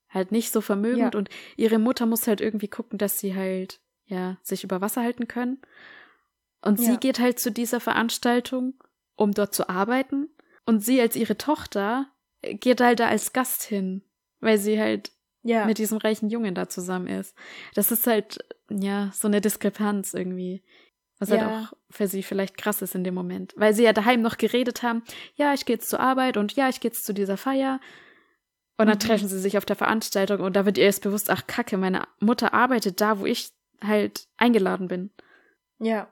[0.08, 1.18] halt nicht so vermögend Ja.
[1.18, 5.28] und ihre Mutter muss halt irgendwie gucken, dass sie halt, ja, sich über Wasser halten
[5.28, 5.60] können.
[6.62, 6.96] Und sie Ja.
[6.96, 8.74] geht halt zu dieser Veranstaltung,
[9.20, 10.28] um dort zu arbeiten.
[10.66, 12.06] Und sie als ihre Tochter
[12.42, 14.02] geht halt da als Gast hin,
[14.40, 15.12] weil sie halt
[15.42, 15.66] Ja.
[15.66, 17.34] mit diesem reichen Jungen da zusammen ist.
[17.74, 18.38] Das ist halt,
[18.70, 20.62] ja, so eine Diskrepanz irgendwie.
[21.18, 21.48] Was halt Ja.
[21.64, 23.52] auch für sie vielleicht krass ist in dem Moment.
[23.56, 25.02] Weil sie ja daheim noch geredet haben,
[25.34, 27.78] ja, ich gehe jetzt zur Arbeit und ja, ich gehe jetzt zu dieser Feier.
[28.78, 29.00] Und dann Mhm.
[29.00, 32.04] treffen sie sich auf der Veranstaltung und da wird ihr erst bewusst, ach kacke, meine
[32.20, 33.50] Mutter arbeitet da, wo ich
[33.84, 35.10] halt eingeladen bin.
[35.78, 36.10] Ja.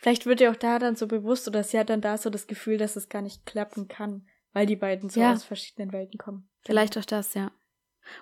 [0.00, 2.46] Vielleicht wird ihr auch da dann so bewusst oder sie hat dann da so das
[2.46, 5.32] Gefühl, dass es gar nicht klappen kann, weil die beiden so Ja.
[5.32, 6.48] aus verschiedenen Welten kommen.
[6.62, 7.52] Vielleicht auch das, ja.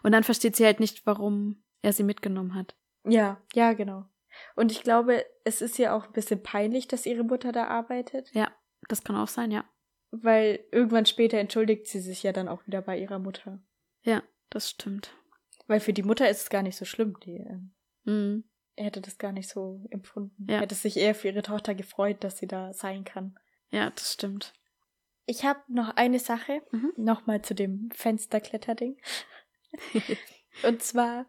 [0.02, 2.76] Und dann versteht sie halt nicht, warum er sie mitgenommen hat.
[3.04, 4.04] Ja, ja, genau.
[4.56, 8.30] Und ich glaube, es ist ja auch ein bisschen peinlich, dass ihre Mutter da arbeitet,
[8.34, 8.50] Ja,
[8.88, 9.64] das kann auch sein, ja.
[10.10, 13.60] weil irgendwann später entschuldigt sie sich ja dann auch wieder bei ihrer Mutter.
[14.02, 15.14] Ja, das stimmt.
[15.68, 17.18] Weil für die Mutter ist es gar nicht so schlimm.
[17.20, 17.74] Die ähm,
[18.04, 18.44] Mhm.
[18.84, 20.46] Hätte das gar nicht so empfunden.
[20.48, 20.60] Ja.
[20.60, 23.38] Hätte sich eher für ihre Tochter gefreut, dass sie da sein kann.
[23.70, 24.52] Ja, das stimmt.
[25.26, 26.92] Ich habe noch eine Sache, Mhm.
[26.96, 28.96] nochmal zu dem Fensterkletterding.
[30.62, 31.26] Und zwar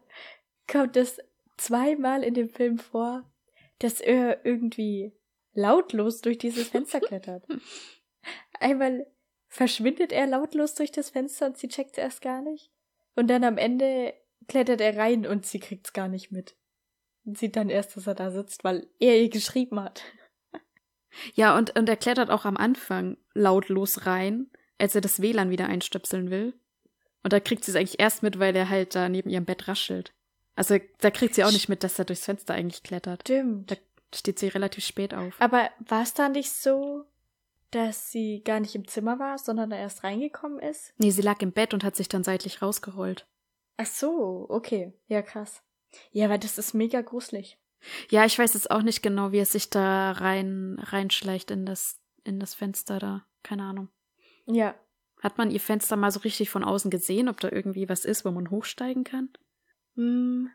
[0.70, 1.18] kommt es
[1.58, 3.30] zweimal in dem Film vor,
[3.78, 5.12] dass er irgendwie
[5.52, 7.44] lautlos durch dieses Fenster klettert.
[8.60, 9.06] Einmal
[9.48, 12.70] verschwindet er lautlos durch das Fenster und sie checkt erst gar nicht.
[13.16, 14.14] Und dann am Ende
[14.48, 16.56] klettert er rein und sie kriegt's gar nicht mit.
[17.34, 20.02] Sieht dann erst, dass er da sitzt, weil er ihr geschrieben hat.
[21.34, 25.66] Ja, und, und er klettert auch am Anfang lautlos rein, als er das WLAN wieder
[25.66, 26.54] einstöpseln will.
[27.22, 29.68] Und da kriegt sie es eigentlich erst mit, weil er halt da neben ihrem Bett
[29.68, 30.14] raschelt.
[30.54, 33.22] Also da kriegt sie auch nicht mit, dass er durchs Fenster eigentlich klettert.
[33.22, 33.70] Stimmt.
[33.70, 33.76] Da
[34.14, 35.34] steht sie relativ spät auf.
[35.38, 37.04] Aber war es da nicht so,
[37.70, 40.92] dass sie gar nicht im Zimmer war, sondern erst reingekommen ist?
[40.98, 43.26] Nee, sie lag im Bett und hat sich dann seitlich rausgerollt.
[43.76, 44.92] Ach so, okay.
[45.06, 45.62] Ja, krass.
[46.12, 47.58] Ja, aber das ist mega gruselig.
[48.10, 52.00] Ja, ich weiß jetzt auch nicht genau, wie es sich da rein reinschleicht in das
[52.24, 53.24] in das Fenster da.
[53.42, 53.88] Keine Ahnung.
[54.46, 54.74] Ja.
[55.22, 58.24] Hat man ihr Fenster mal so richtig von außen gesehen, ob da irgendwie was ist,
[58.24, 59.30] wo man hochsteigen kann?
[59.96, 60.50] Hm,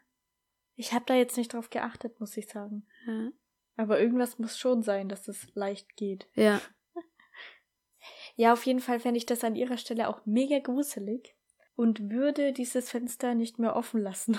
[0.75, 2.86] ich habe da jetzt nicht drauf geachtet, muss ich sagen.
[3.07, 3.29] Ja.
[3.77, 6.27] Aber irgendwas muss schon sein, dass es leicht geht.
[6.36, 6.61] ja.
[8.36, 11.36] Ja, auf jeden Fall fände ich das an ihrer Stelle auch mega gruselig
[11.75, 14.38] und würde dieses Fenster nicht mehr offen lassen,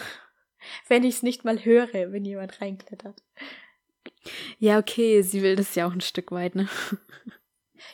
[0.89, 3.23] wenn ich es nicht mal höre, wenn jemand reinklettert.
[4.59, 6.69] Ja, okay, sie will das ja auch ein Stück weit, ne?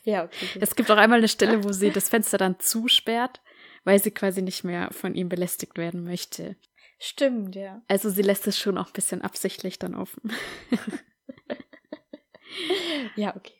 [0.04, 0.46] Ja, okay.
[0.54, 0.62] Gut.
[0.62, 3.40] Es gibt auch einmal eine Stelle, wo sie das Fenster dann zusperrt,
[3.84, 6.56] weil sie quasi nicht mehr von ihm belästigt werden möchte.
[6.98, 7.82] Stimmt, ja.
[7.88, 10.32] Also sie lässt es schon auch ein bisschen absichtlich dann offen.
[13.16, 13.54] Ja, okay.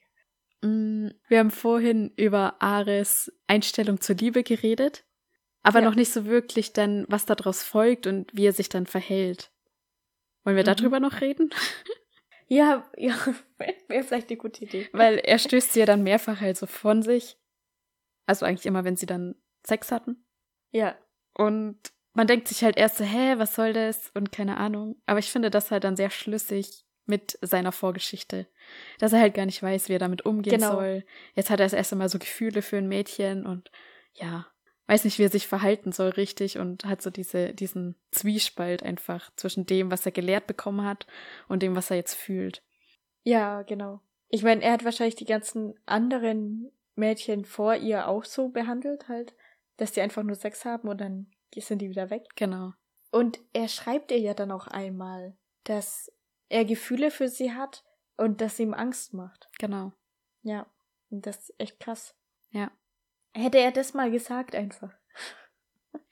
[0.63, 5.05] Mm, Wir haben vorhin über Ares Einstellung zur Liebe geredet,
[5.63, 5.85] aber Ja.
[5.89, 9.51] noch nicht so wirklich dann, was daraus folgt und wie er sich dann verhält.
[10.45, 10.77] Wollen wir Mhm.
[10.77, 11.51] darüber noch reden?
[12.49, 13.15] Ja, ja,
[13.89, 14.87] wäre vielleicht eine gute Idee.
[14.93, 17.39] Weil er stößt sie ja dann mehrfach halt so von sich.
[18.27, 19.37] Also eigentlich immer, wenn sie dann
[19.67, 20.27] Sex hatten.
[20.71, 20.95] Ja,
[21.35, 21.79] Und
[22.13, 24.11] man denkt sich halt erst so, hä, was soll das?
[24.11, 25.01] Und keine Ahnung.
[25.07, 28.47] Aber ich finde das halt dann sehr schlüssig mit seiner Vorgeschichte.
[28.99, 30.73] Dass er halt gar nicht weiß, wie er damit umgehen Genau.
[30.73, 31.07] soll.
[31.35, 33.71] Jetzt hat er das erste Mal so Gefühle für ein Mädchen und
[34.13, 34.47] ja,
[34.87, 39.31] weiß nicht, wie er sich verhalten soll richtig und hat so diese, diesen Zwiespalt einfach
[39.37, 41.07] zwischen dem, was er gelehrt bekommen hat
[41.49, 42.63] und dem, was er jetzt fühlt.
[43.23, 44.01] ja, genau.
[44.35, 49.35] Ich meine, er hat wahrscheinlich die ganzen anderen Mädchen vor ihr auch so behandelt, halt,
[49.77, 52.25] dass die einfach nur Sex haben und dann sind die wieder weg.
[52.35, 52.73] Genau.
[53.11, 56.11] Und er schreibt ihr ja dann auch einmal, dass
[56.49, 57.85] er Gefühle für sie hat
[58.17, 59.51] und dass sie ihm Angst macht.
[59.59, 59.93] Genau.
[60.43, 60.67] Ja,
[61.11, 62.15] und das ist echt krass.
[62.51, 62.71] Ja.
[63.35, 64.93] Hätte er das mal gesagt einfach.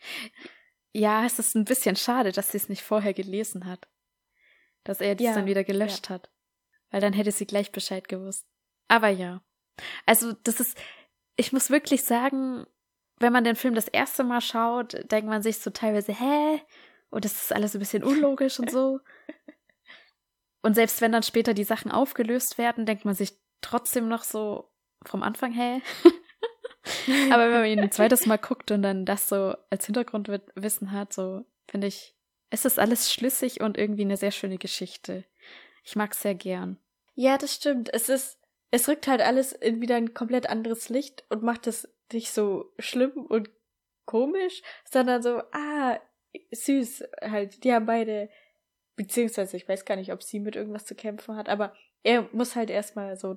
[0.92, 3.88] Ja, es ist ein bisschen schade, dass sie es nicht vorher gelesen hat.
[4.82, 6.32] Dass er dies Ja, dann wieder gelöscht hat.
[6.90, 8.44] Weil dann hätte sie gleich Bescheid gewusst.
[8.88, 9.40] Aber ja.
[10.04, 10.76] Also, das ist,
[11.36, 12.66] ich muss wirklich sagen,
[13.18, 16.60] wenn man den Film das erste Mal schaut, denkt man sich so teilweise, hä?
[17.10, 19.00] Und das ist alles ein bisschen unlogisch und so.
[20.62, 24.70] Und selbst wenn dann später die Sachen aufgelöst werden, denkt man sich trotzdem noch so
[25.06, 25.80] vom Anfang, hä?
[27.32, 31.12] Aber wenn man ihn ein zweites Mal guckt und dann das so als Hintergrundwissen hat,
[31.12, 32.14] so finde ich,
[32.50, 35.24] es ist alles schlüssig und irgendwie eine sehr schöne Geschichte.
[35.84, 36.78] Ich mag es sehr gern.
[37.14, 37.92] Ja, das stimmt.
[37.92, 38.38] Es ist,
[38.70, 42.72] es rückt halt alles in wieder ein komplett anderes Licht und macht es nicht so
[42.78, 43.50] schlimm und
[44.04, 46.00] komisch, sondern so, ah,
[46.50, 47.62] süß halt.
[47.64, 48.28] Die haben beide,
[48.96, 52.56] beziehungsweise ich weiß gar nicht, ob sie mit irgendwas zu kämpfen hat, aber er muss
[52.56, 53.36] halt erstmal so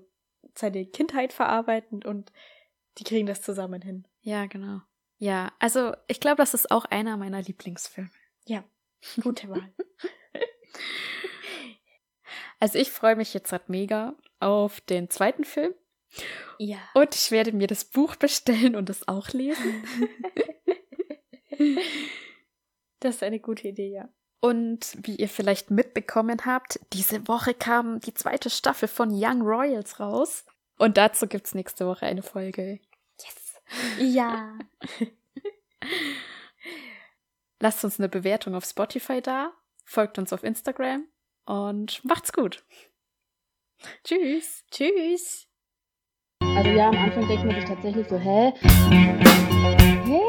[0.55, 2.31] seine Kindheit verarbeiten und
[2.97, 4.07] die kriegen das zusammen hin.
[4.21, 4.81] Ja, genau.
[5.17, 8.09] Ja, also ich glaube, das ist auch einer meiner Lieblingsfilme.
[8.45, 8.63] Ja,
[9.21, 9.73] gute Wahl.
[12.59, 15.73] also ich freue mich jetzt halt mega auf den zweiten Film.
[16.59, 16.77] Ja.
[16.93, 19.83] Und ich werde mir das Buch bestellen und es auch lesen.
[22.99, 24.09] das ist eine gute Idee, ja.
[24.39, 30.01] Und wie ihr vielleicht mitbekommen habt, diese Woche kam die zweite Staffel von Young Royals
[30.01, 30.45] raus.
[30.77, 32.79] Und dazu gibt's nächste Woche eine Folge.
[33.19, 33.61] Yes.
[33.99, 34.57] Ja.
[37.59, 39.53] Lasst uns eine Bewertung auf Spotify da,
[39.85, 41.07] folgt uns auf Instagram
[41.45, 42.65] und macht's gut.
[44.03, 44.65] Tschüss.
[44.71, 45.47] Tschüss.
[46.41, 48.53] Also ja, am Anfang denkt man sich tatsächlich so, hä?
[48.61, 50.03] Hä?
[50.05, 50.22] Hä?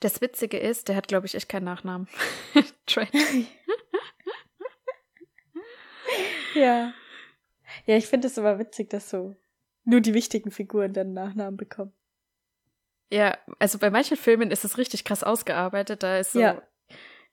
[0.00, 2.08] Das Witzige ist, der hat, glaube ich, echt keinen Nachnamen.
[2.86, 3.10] Trent.
[6.54, 6.92] Ja.
[7.86, 9.36] Ja, ich finde es aber witzig, dass so
[9.84, 11.92] nur die wichtigen Figuren dann Nachnamen bekommen.
[13.10, 16.02] Ja, also bei manchen Filmen ist es richtig krass ausgearbeitet.
[16.02, 16.62] Da ist so, Ja.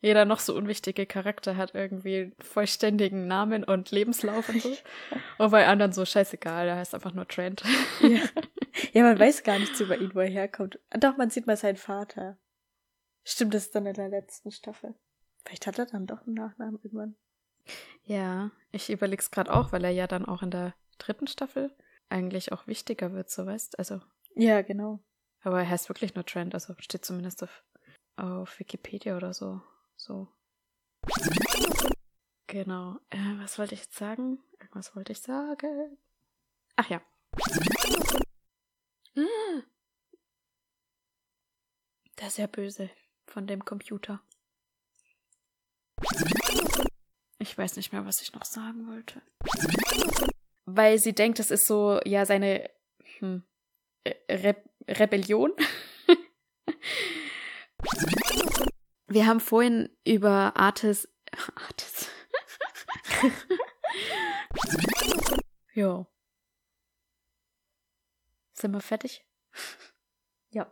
[0.01, 4.75] jeder noch so unwichtige Charakter hat irgendwie einen vollständigen Namen und Lebenslauf und so.
[5.37, 7.63] und bei anderen so scheißegal, der heißt einfach nur Trent.
[8.01, 8.19] Ja.
[8.93, 10.79] ja, man weiß gar nichts über ihn, wo er herkommt.
[10.91, 12.37] Doch, man sieht mal seinen Vater.
[13.25, 14.93] Stimmt, das ist dann in der letzten Staffel.
[15.43, 17.15] Vielleicht hat er dann doch einen Nachnamen irgendwann.
[18.03, 21.75] Ja, ich überleg's gerade auch, weil er ja dann auch in der dritten Staffel
[22.07, 23.79] eigentlich auch wichtiger wird, so weißt.
[23.79, 23.99] Also,
[24.35, 24.99] Ja, genau.
[25.41, 27.63] aber er heißt wirklich nur Trent, also steht zumindest auf,
[28.15, 29.59] auf Wikipedia oder so.
[29.95, 30.27] So.
[32.45, 32.99] Genau.
[33.09, 34.43] Äh, was wollte ich jetzt sagen?
[34.59, 35.97] Irgendwas wollte ich sagen.
[36.75, 37.01] Ach ja.
[39.17, 39.61] Ah.
[42.17, 42.89] Das ist ja böse
[43.25, 44.21] von dem Computer.
[47.39, 49.21] Ich weiß nicht mehr, was ich noch sagen wollte.
[50.65, 52.69] Weil sie denkt, es ist so, ja, seine
[53.19, 53.43] hm,
[54.29, 54.55] Re
[54.87, 55.51] Rebellion.
[59.07, 61.07] Wir haben vorhin über Artis.
[61.55, 62.09] Artis.
[65.73, 66.07] jo.
[68.53, 69.25] Sind wir fertig?
[70.49, 70.71] Ja.